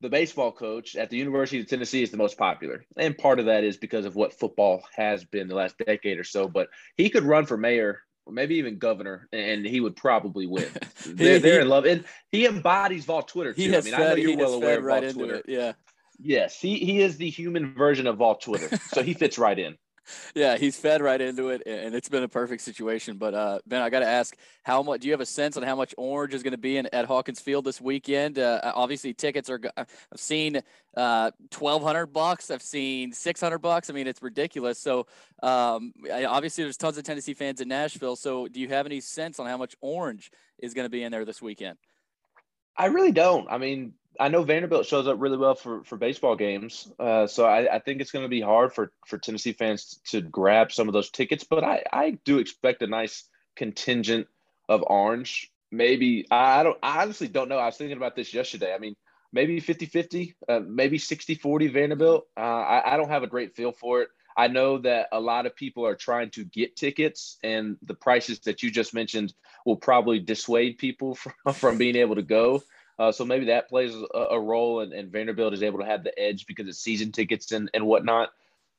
[0.00, 2.84] the baseball coach at the University of Tennessee is the most popular.
[2.96, 6.24] And part of that is because of what football has been the last decade or
[6.24, 6.48] so.
[6.48, 10.68] But he could run for mayor or maybe even governor, and he would probably win.
[11.06, 11.86] they're, they're in love.
[11.86, 13.68] And he embodies Vol Twitter too.
[13.68, 15.36] I mean, fed, I know you're well aware of right Vol Twitter.
[15.36, 15.72] It, yeah.
[16.18, 18.76] Yes, he, he is the human version of Vol Twitter.
[18.88, 19.76] so he fits right in
[20.34, 23.16] yeah, he's fed right into it, and it's been a perfect situation.
[23.16, 25.00] But uh, Ben, I got to ask, how much?
[25.00, 27.04] Do you have a sense on how much orange is going to be in at
[27.06, 28.38] Hawkins Field this weekend?
[28.38, 29.60] Uh, obviously, tickets are.
[29.76, 30.60] I've seen
[30.96, 32.50] uh, twelve hundred bucks.
[32.50, 33.90] I've seen six hundred bucks.
[33.90, 34.78] I mean, it's ridiculous.
[34.78, 35.06] So
[35.42, 38.16] um, obviously, there's tons of Tennessee fans in Nashville.
[38.16, 41.12] So, do you have any sense on how much orange is going to be in
[41.12, 41.78] there this weekend?
[42.76, 43.50] I really don't.
[43.50, 47.44] I mean, I know Vanderbilt shows up really well for, for baseball games, uh, so
[47.44, 50.88] I, I, think it's going to be hard for, for Tennessee fans to grab some
[50.88, 51.44] of those tickets.
[51.44, 53.24] But I, I do expect a nice
[53.56, 54.26] contingent
[54.68, 55.50] of orange.
[55.70, 56.78] Maybe I don't.
[56.82, 57.58] I honestly don't know.
[57.58, 58.74] I was thinking about this yesterday.
[58.74, 58.94] I mean,
[59.32, 62.26] maybe 50-50, uh, maybe 60-40 Vanderbilt.
[62.36, 64.08] Uh, I, I don't have a great feel for it.
[64.36, 68.40] I know that a lot of people are trying to get tickets, and the prices
[68.40, 69.32] that you just mentioned
[69.64, 71.14] will probably dissuade people
[71.44, 72.62] from, from being able to go.
[72.98, 76.02] Uh, so maybe that plays a, a role, and, and, Vanderbilt is able to have
[76.02, 78.30] the edge because of season tickets and, and whatnot.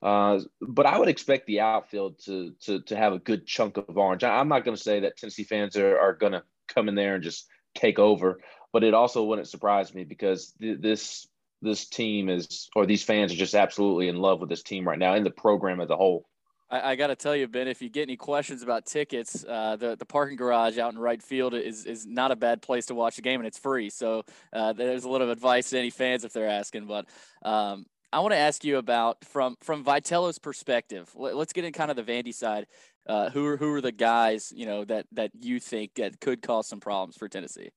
[0.01, 3.97] Uh, but I would expect the outfield to to to have a good chunk of
[3.97, 4.23] orange.
[4.23, 6.95] I, am not going to say that Tennessee fans are, are going to come in
[6.95, 8.39] there and just take over,
[8.71, 11.27] but it also wouldn't surprise me because th- this
[11.61, 14.99] this team is or these fans are just absolutely in love with this team right
[14.99, 16.27] now and the program as a whole.
[16.69, 19.75] I, I got to tell you, Ben, if you get any questions about tickets, uh,
[19.77, 22.95] the the parking garage out in right field is is not a bad place to
[22.95, 23.89] watch the game, and it's free.
[23.89, 26.87] So uh, there's a little advice to any fans if they're asking.
[26.87, 27.05] But
[27.43, 31.09] um, I want to ask you about from from Vitello's perspective.
[31.15, 32.67] Let, us get in kind of the Vandy side.
[33.05, 36.41] Uh, who are who are the guys you know that that you think that could
[36.41, 37.69] cause some problems for Tennessee?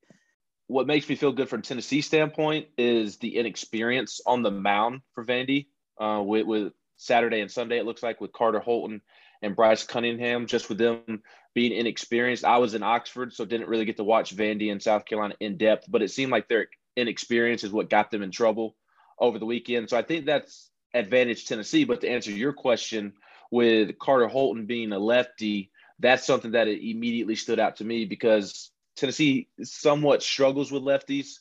[0.66, 5.24] What makes me feel good from Tennessee standpoint is the inexperience on the mound for
[5.24, 5.66] Vandy.
[6.00, 9.00] Uh, with, with Saturday and Sunday, it looks like, with Carter Holton
[9.42, 11.22] and Bryce Cunningham, just with them
[11.54, 12.44] being inexperienced.
[12.44, 15.56] I was in Oxford, so didn't really get to watch Vandy and South Carolina in
[15.56, 18.76] depth, but it seemed like their inexperience is what got them in trouble
[19.18, 19.88] over the weekend.
[19.88, 21.84] So I think that's advantage Tennessee.
[21.84, 23.14] But to answer your question,
[23.50, 28.70] with Carter Holton being a lefty, that's something that immediately stood out to me because
[28.96, 31.38] Tennessee somewhat struggles with lefties.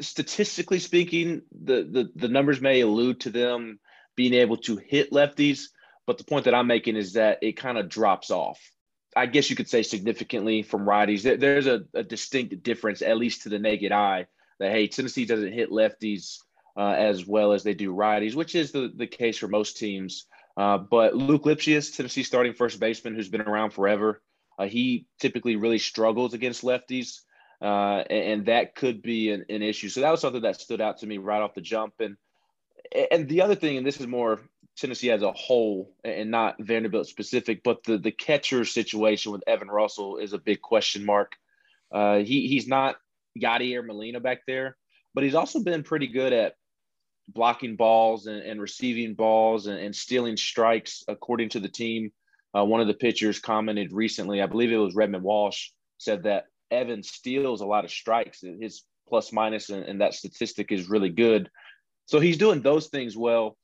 [0.00, 3.78] Statistically speaking, the, the, the numbers may allude to them
[4.20, 5.68] being able to hit lefties.
[6.06, 8.60] But the point that I'm making is that it kind of drops off.
[9.16, 11.22] I guess you could say significantly from righties.
[11.22, 14.26] There's a, a, distinct difference, at least to the naked eye,
[14.58, 16.40] that hey, Tennessee doesn't hit lefties
[16.76, 20.26] uh, as well as they do righties, which is the, the case for most teams.
[20.54, 24.20] Uh, but Luke Lipcius, Tennessee starting first baseman, who's been around forever,
[24.58, 27.20] uh, he typically really struggles against lefties,
[27.62, 29.88] uh, and, and, that could be an, an issue.
[29.88, 31.94] So that was something that stood out to me right off the jump.
[32.00, 32.18] And
[33.10, 34.40] and the other thing, and this is more
[34.76, 39.68] Tennessee as a whole and not Vanderbilt specific, but the the catcher situation with Evan
[39.68, 41.32] Russell is a big question mark.
[41.92, 42.96] Uh, he he's not
[43.38, 44.76] Yadier Molina back there,
[45.14, 46.54] but he's also been pretty good at
[47.28, 52.10] blocking balls and, and receiving balls and, and, stealing strikes, according to the team.
[52.56, 55.68] Uh, one of the pitchers commented recently, I believe it was Redmond Walsh,
[55.98, 58.40] said that Evan steals a lot of strikes.
[58.40, 61.50] His plus minus and, and that statistic is really good.
[62.10, 63.56] So he's doing those things well.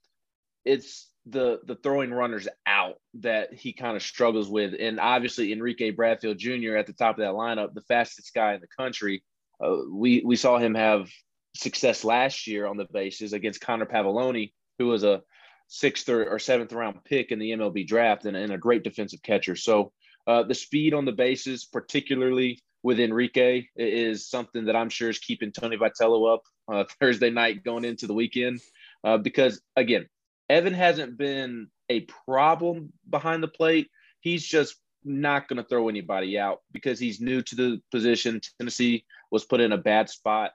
[0.65, 5.91] It's the the throwing runners out that he kind of struggles with, and obviously Enrique
[5.91, 6.77] Bradfield Jr.
[6.77, 9.25] at the top of that lineup, the fastest guy in the country.
[9.61, 11.11] Uh, we we saw him have
[11.57, 15.23] success last year on the bases against Connor Pavolony, who was a
[15.67, 19.23] sixth or, or seventh round pick in the MLB draft and, and a great defensive
[19.25, 19.57] catcher.
[19.57, 19.91] So
[20.29, 25.18] uh, the speed on the bases, particularly with Enrique, is something that I'm sure is
[25.18, 28.61] keeping Tony Vitello up uh, Thursday night going into the weekend.
[29.03, 30.07] Uh, because again,
[30.49, 33.91] Evan hasn't been a problem behind the plate.
[34.20, 38.41] He's just not going to throw anybody out because he's new to the position.
[38.61, 40.53] Tennessee was put in a bad spot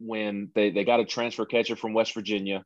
[0.00, 2.64] when they, they got a transfer catcher from West Virginia.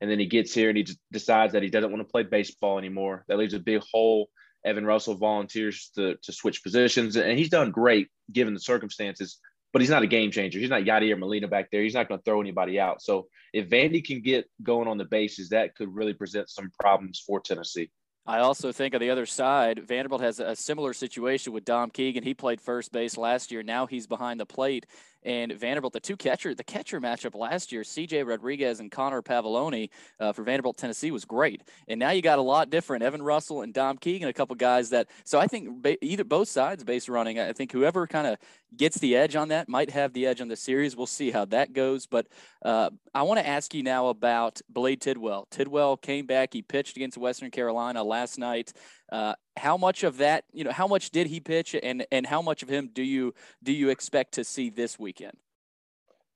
[0.00, 2.78] And then he gets here and he decides that he doesn't want to play baseball
[2.78, 3.24] anymore.
[3.26, 4.28] That leaves a big hole.
[4.66, 9.38] Evan Russell volunteers to, to switch positions, and he's done great given the circumstances
[9.76, 10.58] but he's not a game changer.
[10.58, 11.82] He's not Yadier Molina back there.
[11.82, 13.02] He's not going to throw anybody out.
[13.02, 17.22] So if Vandy can get going on the bases, that could really present some problems
[17.26, 17.90] for Tennessee.
[18.26, 22.24] I also think on the other side, Vanderbilt has a similar situation with Dom Keegan.
[22.24, 23.62] He played first base last year.
[23.62, 24.86] Now he's behind the plate.
[25.26, 25.92] And Vanderbilt.
[25.92, 28.22] The two catcher, the catcher matchup last year, C.J.
[28.22, 31.62] Rodriguez and Connor Pavolony uh, for Vanderbilt, Tennessee was great.
[31.88, 33.02] And now you got a lot different.
[33.02, 35.08] Evan Russell and Dom Keegan, a couple guys that.
[35.24, 37.40] So I think either both sides base running.
[37.40, 38.38] I think whoever kind of
[38.76, 40.96] gets the edge on that might have the edge on the series.
[40.96, 42.06] We'll see how that goes.
[42.06, 42.28] But
[42.62, 45.48] uh, I want to ask you now about Blade Tidwell.
[45.50, 46.52] Tidwell came back.
[46.52, 48.72] He pitched against Western Carolina last night.
[49.10, 52.42] Uh, how much of that, you know, how much did he pitch, and and how
[52.42, 55.36] much of him do you do you expect to see this weekend?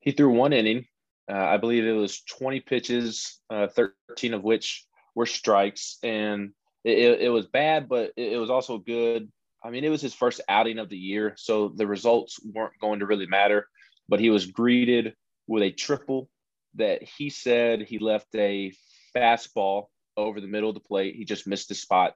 [0.00, 0.86] He threw one inning.
[1.30, 6.50] Uh, I believe it was 20 pitches, uh, 13 of which were strikes, and
[6.84, 9.30] it, it was bad, but it was also good.
[9.62, 13.00] I mean, it was his first outing of the year, so the results weren't going
[13.00, 13.68] to really matter.
[14.08, 15.14] But he was greeted
[15.46, 16.28] with a triple
[16.76, 18.72] that he said he left a
[19.14, 21.14] fastball over the middle of the plate.
[21.16, 22.14] He just missed the spot.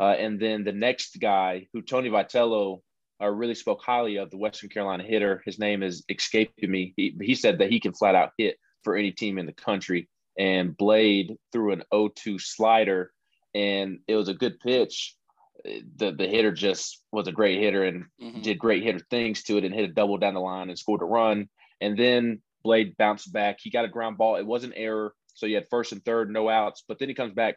[0.00, 2.80] Uh, and then the next guy, who Tony Vitello
[3.20, 6.94] uh, really spoke highly of, the Western Carolina hitter, his name is escaping me.
[6.96, 10.08] He, he said that he can flat out hit for any team in the country.
[10.38, 13.12] And Blade threw an 0 2 slider,
[13.54, 15.16] and it was a good pitch.
[15.64, 18.40] The, the hitter just was a great hitter and mm-hmm.
[18.40, 21.02] did great hitter things to it and hit a double down the line and scored
[21.02, 21.50] a run.
[21.82, 23.58] And then Blade bounced back.
[23.60, 24.36] He got a ground ball.
[24.36, 25.12] It was an error.
[25.34, 26.82] So you had first and third, no outs.
[26.88, 27.56] But then he comes back,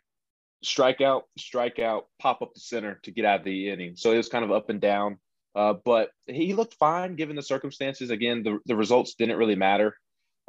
[0.64, 3.96] strikeout, strikeout, pop up the center to get out of the inning.
[3.96, 5.18] So it was kind of up and down.
[5.56, 8.10] Uh, but he looked fine given the circumstances.
[8.10, 9.96] Again, the, the results didn't really matter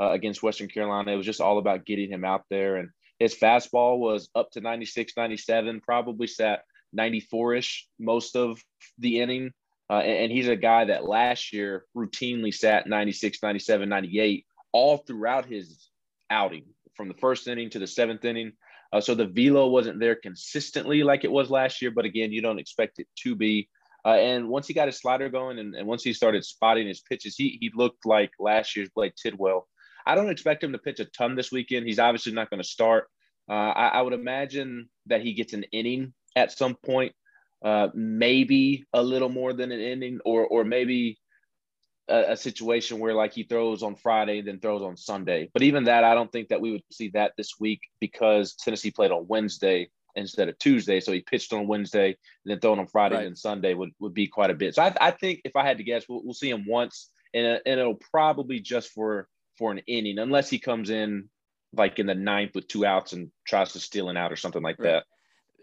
[0.01, 1.13] uh, against Western Carolina.
[1.13, 2.77] It was just all about getting him out there.
[2.77, 2.89] And
[3.19, 6.63] his fastball was up to 96, 97, probably sat
[6.93, 8.59] 94 ish most of
[8.99, 9.53] the inning.
[9.91, 14.99] Uh, and, and he's a guy that last year routinely sat 96, 97, 98 all
[14.99, 15.91] throughout his
[16.31, 18.53] outing from the first inning to the seventh inning.
[18.95, 22.41] Uh, so the velo wasn't there consistently like it was last year, but again, you
[22.41, 23.69] don't expect it to be.
[24.05, 27.01] Uh, and once he got his slider going and, and, once he started spotting his
[27.01, 29.67] pitches, he, he looked like last year's Blade Tidwell.
[30.07, 31.87] I don't expect him to pitch a ton this weekend.
[31.87, 33.09] He's obviously not going to start.
[33.51, 37.15] Uh, I, I, would imagine that he gets an inning at some point,
[37.65, 41.19] uh, maybe a little more than an inning, or or maybe
[42.09, 45.51] a, a, situation where like he throws on Friday then throws on Sunday.
[45.53, 48.91] But even that, I don't think that we would see that this week because Tennessee
[48.91, 51.01] played on Wednesday instead of Tuesday.
[51.01, 53.27] So he pitched on Wednesday and then throwing on Friday right.
[53.27, 54.75] and Sunday would, would be quite a bit.
[54.75, 57.47] So I, I think if I had to guess, we'll, we'll see him once and,
[57.47, 59.29] uh, and it'll probably just for
[59.59, 61.29] for an inning, unless he comes in
[61.73, 64.63] like in the ninth with two outs and tries to steal an out or something
[64.63, 65.03] like right.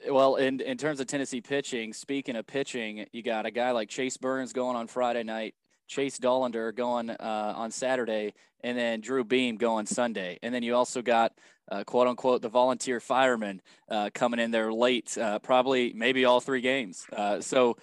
[0.04, 0.12] that.
[0.12, 3.90] Well, in in terms of Tennessee pitching, speaking of pitching, you got a guy like
[3.90, 5.56] Chase Burns going on Friday night.
[5.92, 8.34] Chase Dollander going uh, on Saturday,
[8.64, 10.40] and then Drew Beam going Sunday.
[10.42, 11.34] And then you also got
[11.70, 16.40] uh, quote unquote the volunteer firemen uh, coming in there late, uh, probably maybe all
[16.40, 17.06] three games.
[17.12, 17.76] Uh, so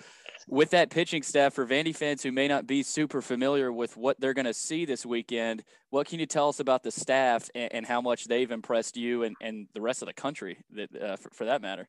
[0.47, 4.19] with that pitching staff for Vandy fans who may not be super familiar with what
[4.19, 7.73] they're going to see this weekend, what can you tell us about the staff and,
[7.75, 11.17] and how much they've impressed you and, and the rest of the country that, uh,
[11.17, 11.87] for, for that matter?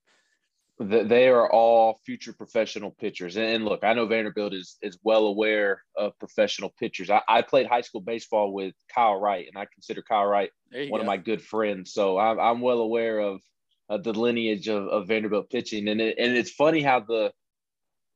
[0.79, 3.35] They are all future professional pitchers.
[3.35, 7.09] And look, I know Vanderbilt is is well aware of professional pitchers.
[7.09, 10.89] I, I played high school baseball with Kyle Wright, and I consider Kyle Wright one
[10.89, 10.99] go.
[11.01, 11.91] of my good friends.
[11.91, 13.41] So I'm, I'm well aware of,
[13.89, 15.89] of the lineage of, of Vanderbilt pitching.
[15.89, 17.33] And it, and it's funny how the,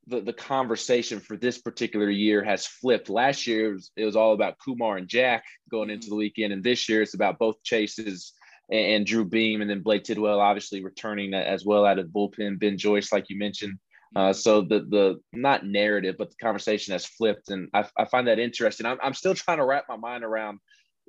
[0.06, 3.10] the the conversation for this particular year has flipped.
[3.10, 6.12] Last year it was, it was all about Kumar and Jack going into mm-hmm.
[6.12, 8.32] the weekend, and this year it's about both chases
[8.70, 12.12] and, and Drew Beam, and then Blade Tidwell obviously returning as well out of the
[12.12, 12.58] bullpen.
[12.58, 13.78] Ben Joyce, like you mentioned.
[14.16, 18.28] Uh, so the the not narrative, but the conversation has flipped, and I, I find
[18.28, 18.86] that interesting.
[18.86, 20.60] I'm, I'm still trying to wrap my mind around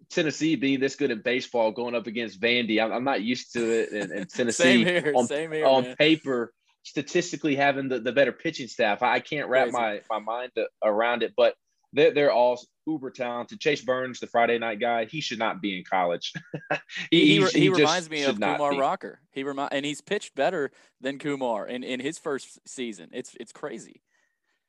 [0.10, 2.84] Tennessee being this good in baseball, going up against Vandy.
[2.84, 6.52] I'm, I'm not used to it, and, and Tennessee here, on, here, on paper
[6.82, 9.04] statistically having the, the better pitching staff.
[9.04, 10.52] I, I can't wrap my my mind
[10.84, 11.56] around it, but
[11.94, 13.60] they're, they're all uber talented.
[13.60, 16.34] Chase Burns, the Friday night guy, he should not be in college.
[17.12, 18.78] he, he, he, he reminds me of Kumar be.
[18.78, 19.22] Rocker.
[19.32, 20.72] He remind and he's pitched better
[21.02, 23.10] than Kumar in, in his first season.
[23.12, 24.02] It's it's crazy.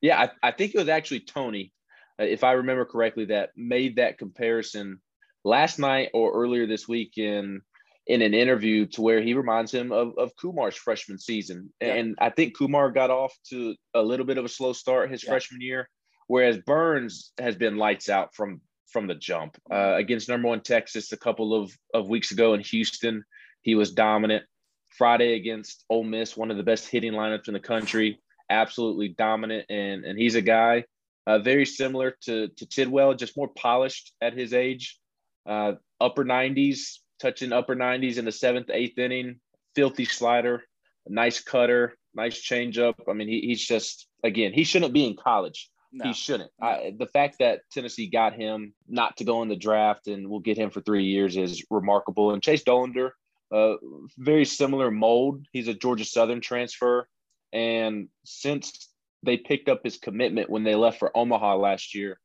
[0.00, 1.72] Yeah, I, I think it was actually Tony,
[2.20, 5.00] uh, if I remember correctly, that made that comparison
[5.44, 7.62] last night or earlier this week in
[8.06, 11.72] in an interview to where he reminds him of, of Kumar's freshman season.
[11.80, 11.94] Yeah.
[11.94, 15.24] And I think Kumar got off to a little bit of a slow start his
[15.24, 15.30] yeah.
[15.30, 15.88] freshman year.
[16.28, 21.12] Whereas Burns has been lights out from from the jump uh, against number one Texas
[21.12, 23.24] a couple of, of weeks ago in Houston.
[23.62, 24.44] He was dominant.
[24.90, 29.66] Friday against Ole Miss, one of the best hitting lineups in the country, absolutely dominant.
[29.68, 30.84] And and he's a guy
[31.26, 34.98] uh, very similar to to Tidwell, just more polished at his age.
[35.44, 39.38] Uh, upper 90s, touching upper 90s in the seventh, eighth inning.
[39.76, 40.64] Filthy slider,
[41.06, 42.94] nice cutter, nice changeup.
[43.08, 46.08] I mean, he, he's just again, he shouldn't be in college No.
[46.08, 46.50] He shouldn't.
[46.60, 50.40] I, the fact that Tennessee got him not to go in the draft and we'll
[50.40, 52.32] get him for three years is remarkable.
[52.32, 53.12] And Chase Dollander,
[53.50, 53.76] uh,
[54.18, 55.46] very similar mold.
[55.52, 57.08] He's a Georgia Southern transfer.
[57.50, 58.90] And since
[59.22, 62.20] they picked up his commitment when they left for Omaha last year,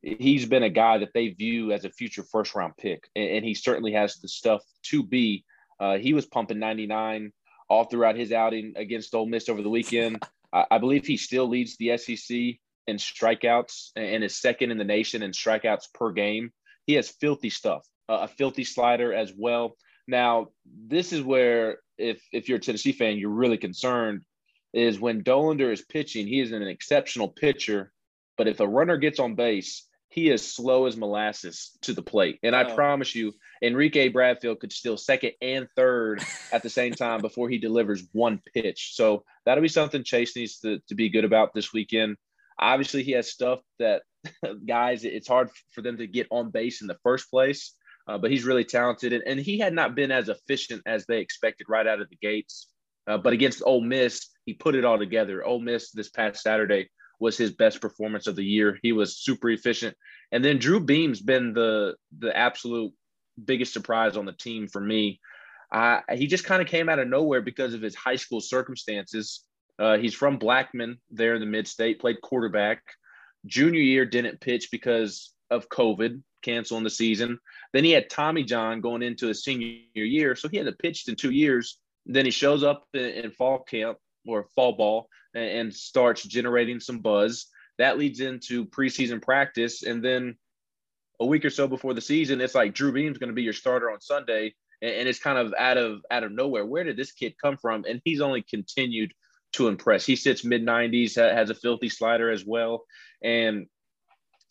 [0.00, 3.08] he's been a guy that they view as a future first round pick.
[3.16, 5.44] And, and he certainly has the stuff to be.
[5.80, 7.32] Uh, he was pumping 99
[7.68, 10.22] all throughout his outing against Ole Miss over the weekend.
[10.52, 14.84] I, I believe he still leads the SEC in strikeouts and is second in the
[14.84, 16.52] nation in strikeouts per game.
[16.86, 19.76] He has filthy stuff, uh, a filthy slider as well.
[20.08, 24.22] Now, this is where, if if you're a Tennessee fan, you're really concerned.
[24.72, 27.92] Is when Dollander is pitching, he is an exceptional pitcher,
[28.38, 32.38] but if a runner gets on base, he is slow as molasses to the plate.
[32.42, 32.74] And I oh.
[32.74, 36.22] promise you, Enrique Bradfield could steal second and third
[36.52, 38.92] at the same time before he delivers one pitch.
[38.94, 42.16] So that'll be something Chase needs to, to be good about this weekend.
[42.58, 44.02] Obviously, he has stuff that
[44.66, 47.74] guys, it's hard for them to get on base in the first place
[48.08, 49.12] uh, but he's really talented.
[49.12, 52.16] And, and, he had not been as efficient as they expected right out of the
[52.16, 52.68] gates.
[53.06, 55.44] Uh, but against Ole Miss, he put it all together.
[55.44, 56.88] Ole Miss this past Saturday
[57.20, 58.78] was his best performance of the year.
[58.82, 59.96] He was super efficient.
[60.30, 62.92] And then Drew Beam's been the the absolute
[63.44, 65.20] biggest surprise on the team for me.
[65.72, 69.44] Uh, he just kind of came out of nowhere because of his high school circumstances.
[69.78, 72.82] Uh, he's from Blackman there in the mid state, played quarterback.
[73.46, 77.38] Junior year didn't pitch because of COVID, canceling the season.
[77.72, 81.16] Then he had Tommy John going into his senior year, so he hadn't pitched in
[81.16, 81.78] two years.
[82.06, 86.80] Then he shows up in, in fall camp or fall ball and, and, starts generating
[86.80, 87.46] some buzz.
[87.78, 90.36] That leads into preseason practice, and then
[91.20, 93.52] a week or so before the season, it's like Drew Beam's going to be your
[93.52, 96.66] starter on Sunday, and, and it's kind of out of out of nowhere.
[96.66, 97.84] Where did this kid come from?
[97.88, 99.12] And he's only continued
[99.52, 100.06] to impress.
[100.06, 102.84] He sits mid 90s, has a filthy slider as well,
[103.22, 103.66] and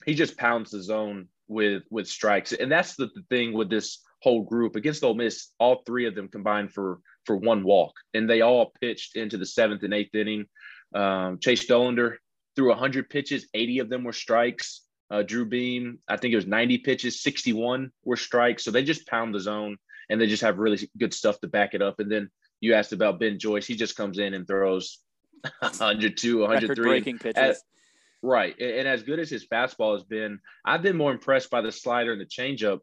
[0.05, 4.01] he just pounds the zone with with strikes, and that's the, the thing with this
[4.21, 5.49] whole group against Ole Miss.
[5.59, 9.45] All three of them combined for for one walk, and they all pitched into the
[9.45, 10.45] seventh and eighth inning.
[10.93, 12.17] Um, Chase Dollander
[12.55, 14.81] threw 100 pitches, 80 of them were strikes.
[15.09, 18.63] Uh, Drew Beam, I think it was 90 pitches, 61 were strikes.
[18.63, 19.77] So they just pound the zone,
[20.09, 21.99] and they just have really good stuff to back it up.
[21.99, 22.29] And then
[22.61, 24.99] you asked about Ben Joyce; he just comes in and throws
[25.59, 27.61] 102, 103 breaking pitches.
[28.23, 28.57] Right.
[28.59, 32.11] And as good as his fastball has been, I've been more impressed by the slider
[32.11, 32.79] and the changeup.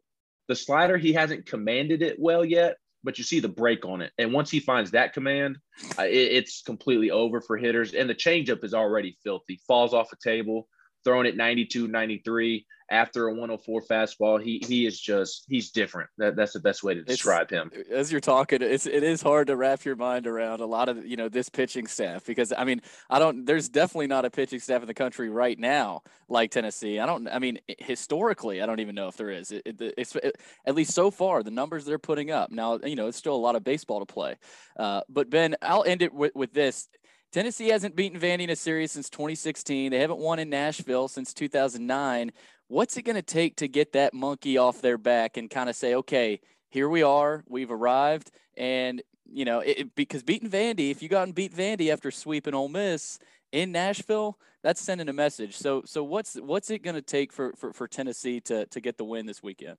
[0.47, 4.11] The slider, he hasn't commanded it well yet, but you see the break on it.
[4.17, 5.57] And once he finds that command,
[5.97, 7.93] uh, it, it's completely over for hitters.
[7.93, 10.67] And the changeup is already filthy, falls off a table,
[11.03, 14.41] throwing it 92, 93 after a 104 fastball.
[14.41, 16.09] He he is just he's different.
[16.17, 17.83] That, that's the best way to describe it's, him.
[17.91, 21.05] As you're talking, it's it is hard to wrap your mind around a lot of
[21.05, 24.59] you know this pitching staff because I mean I don't there's definitely not a pitching
[24.59, 26.99] staff in the country right now like Tennessee.
[26.99, 29.51] I don't I mean historically I don't even know if there is.
[29.51, 30.35] It, it, it's it,
[30.65, 33.37] at least so far the numbers they're putting up now you know it's still a
[33.37, 34.35] lot of baseball to play.
[34.77, 36.87] Uh, but Ben, I'll end it with, with this.
[37.31, 39.91] Tennessee hasn't beaten Vandy in a series since 2016.
[39.91, 42.31] They haven't won in Nashville since 2009.
[42.67, 45.75] What's it going to take to get that monkey off their back and kind of
[45.75, 49.01] say, okay, here we are, we've arrived, and
[49.31, 52.67] you know, it, because beating Vandy, if you got and beat Vandy after sweeping Ole
[52.67, 53.19] Miss
[53.51, 55.55] in Nashville, that's sending a message.
[55.55, 58.97] So, so what's what's it going to take for, for for Tennessee to to get
[58.97, 59.77] the win this weekend?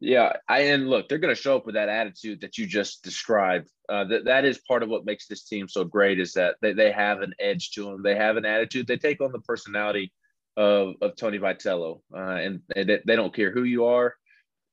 [0.00, 3.02] Yeah, I and look, they're going to show up with that attitude that you just
[3.02, 3.70] described.
[3.88, 6.72] Uh, that that is part of what makes this team so great is that they,
[6.72, 8.02] they have an edge to them.
[8.02, 8.86] They have an attitude.
[8.86, 10.12] They take on the personality
[10.56, 14.14] of, of Tony Vitello, uh, and, and they, they, don't care who you are.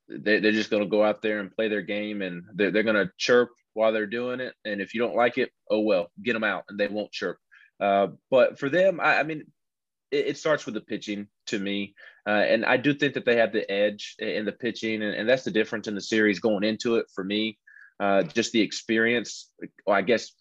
[0.10, 2.84] They, they're just going to go out there and play their game, and they're, they're
[2.84, 4.54] going to chirp while they're doing it.
[4.66, 7.38] And if you don't like it, oh well, get them out, and they won't chirp.
[7.80, 9.44] Uh, but for them, I, I mean,
[10.12, 11.96] it, it, starts with the pitching to me.
[12.28, 15.30] Uh, and I do think that they have the edge in the pitching, and, and
[15.30, 17.58] that's the difference in the series going into it for me.
[18.00, 19.50] Uh, just the experience.
[19.86, 20.32] Well, I guess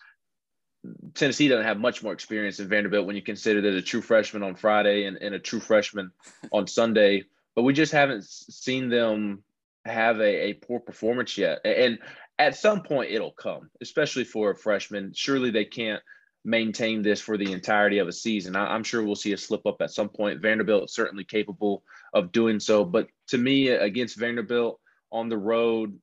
[1.14, 4.42] Tennessee doesn't have much more experience than Vanderbilt when you consider there's a true freshman
[4.42, 6.10] on Friday and, and a true freshman
[6.52, 7.24] on Sunday.
[7.54, 9.42] But we just haven't seen them
[9.84, 11.60] have a, a poor performance yet.
[11.64, 11.98] And
[12.38, 15.12] at some point, it'll come, especially for a freshman.
[15.14, 16.02] Surely they can't
[16.44, 18.56] maintain this for the entirety of a season.
[18.56, 20.40] I, am sure we'll see a slip up at some point.
[20.40, 21.82] Vanderbilt certainly capable
[22.14, 22.84] of doing so.
[22.84, 24.80] But to me, against Vanderbilt
[25.12, 25.98] on the road,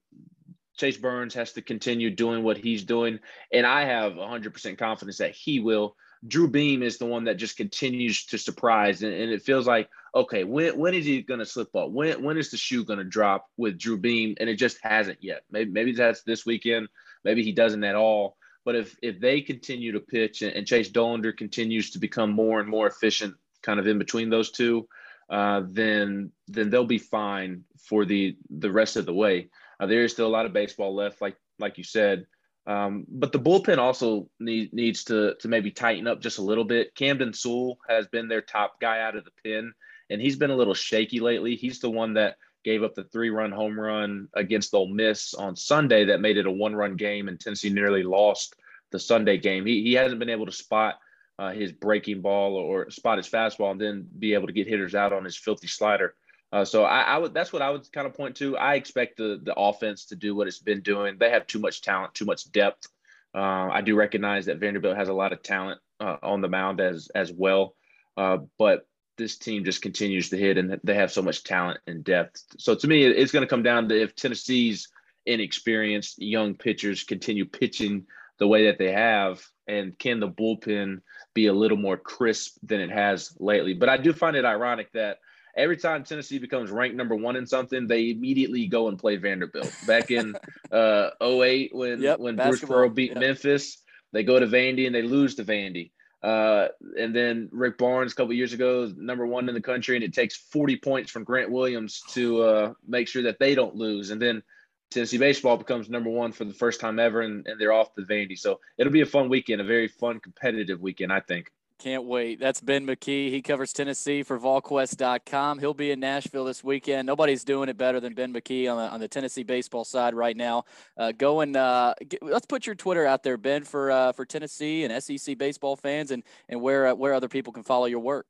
[0.77, 3.19] Chase Burns has to continue doing what he's doing.
[3.51, 5.95] And I have 100% confidence that he will.
[6.27, 9.03] Drew Beam is the one that just continues to surprise.
[9.03, 11.91] And, and it feels like, okay, when, when is he going to slip up?
[11.91, 14.35] When, when is the shoe going to drop with Drew Beam?
[14.39, 15.43] And it just hasn't yet.
[15.51, 16.89] Maybe, maybe that's this weekend.
[17.23, 18.36] Maybe he doesn't at all.
[18.67, 22.67] But if if they continue to pitch and, Chase Dollander continues to become more and
[22.67, 24.89] more efficient kind of in between those two,
[25.29, 29.47] uh, then then they'll be fine for the the rest of the way.
[29.79, 32.25] Uh, there is still a lot of baseball left, like like you said.
[32.65, 36.65] Um, but the bullpen also need, needs to to maybe tighten up just a little
[36.65, 36.93] bit.
[36.93, 39.73] Camden Sewell has been their top guy out of the pen,
[40.09, 41.55] and he's been a little shaky lately.
[41.55, 42.35] He's the one that
[42.67, 46.45] gave up the three run home run against Ole Miss on Sunday that made it
[46.45, 48.55] a one run game, and Tennessee nearly lost
[48.91, 49.65] the Sunday game.
[49.65, 50.99] He, he hasn't been able to spot
[51.39, 54.95] uh, his breaking ball or spot his fastball and then be able to get hitters
[54.95, 56.15] out on his filthy slider.
[56.51, 58.57] Uh, so I, I, would that's what I would kind of point to.
[58.57, 61.17] I expect the the offense to do what it's been doing.
[61.17, 62.89] They have too much talent, too much depth.
[63.33, 66.81] Uh, I do recognize that Vanderbilt has a lot of talent uh, on the mound
[66.81, 67.75] as as well,
[68.17, 68.85] uh, but
[69.17, 72.43] this team just continues to hit, and they have so much talent and depth.
[72.57, 74.89] So to me, it's going to come down to if Tennessee's
[75.25, 78.05] inexperienced young pitchers continue pitching
[78.39, 81.01] the way that they have, and can the bullpen
[81.33, 83.73] be a little more crisp than it has lately?
[83.73, 85.17] But I do find it ironic that
[85.55, 89.73] every time Tennessee becomes ranked number one in something, they immediately go and play Vanderbilt.
[89.85, 90.35] Back in
[90.71, 93.19] uh, 08 when yep, when Bruce Pearl beat yep.
[93.19, 93.81] Memphis,
[94.13, 95.91] they go to Vandy and they lose to Vandy.
[96.23, 100.03] Uh, and then Rick Barnes a couple years ago, number one in the country, and
[100.03, 104.09] it takes 40 points from Grant Williams to uh, make sure that they don't lose.
[104.09, 104.41] And then
[104.89, 108.03] Tennessee baseball becomes number one for the first time ever, and, and they're off the
[108.03, 108.37] Vandy.
[108.37, 111.51] So it'll be a fun weekend, a very fun, competitive weekend, I think.
[111.79, 112.39] Can't wait.
[112.39, 113.29] That's Ben McKee.
[113.29, 115.59] He covers Tennessee for VolQuest.com.
[115.59, 117.05] He'll be in Nashville this weekend.
[117.05, 120.35] Nobody's doing it better than Ben McKee on the, on the Tennessee baseball side right
[120.35, 120.63] now.
[120.97, 124.25] Uh, go and uh, get, let's put your Twitter out there, Ben, for uh, for
[124.25, 127.99] Tennessee and SEC baseball fans, and and where uh, where other people can follow your
[127.99, 128.25] work.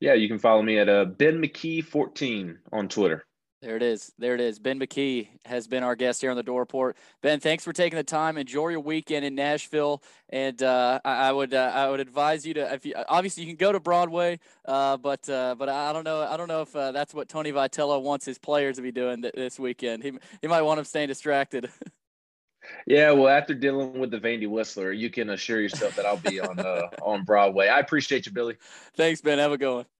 [0.00, 3.24] Yeah, you can follow me at uh, Ben McKee 14 on Twitter.
[3.64, 4.12] There it is.
[4.18, 4.58] There it is.
[4.58, 6.98] Ben McKee has been our guest here on the Dore Report.
[7.22, 8.36] Ben, thanks for taking the time.
[8.36, 12.52] Enjoy your weekend in Nashville, and uh, I, I, would uh, I would advise you
[12.54, 16.04] to if you obviously you can go to Broadway, uh, but uh, but I don't
[16.04, 18.92] know I don't know if uh, that's what Tony Vitello wants his players to be
[18.92, 20.02] doing th- this weekend.
[20.02, 20.12] He
[20.42, 21.70] he might want them staying distracted.
[22.86, 26.38] yeah, well, after dealing with the Vandy Whistler, you can assure yourself that I'll be
[26.38, 27.68] on uh, on Broadway.
[27.68, 28.58] I appreciate you, Billy.
[28.94, 29.38] Thanks, Ben.
[29.38, 29.86] Have a good one.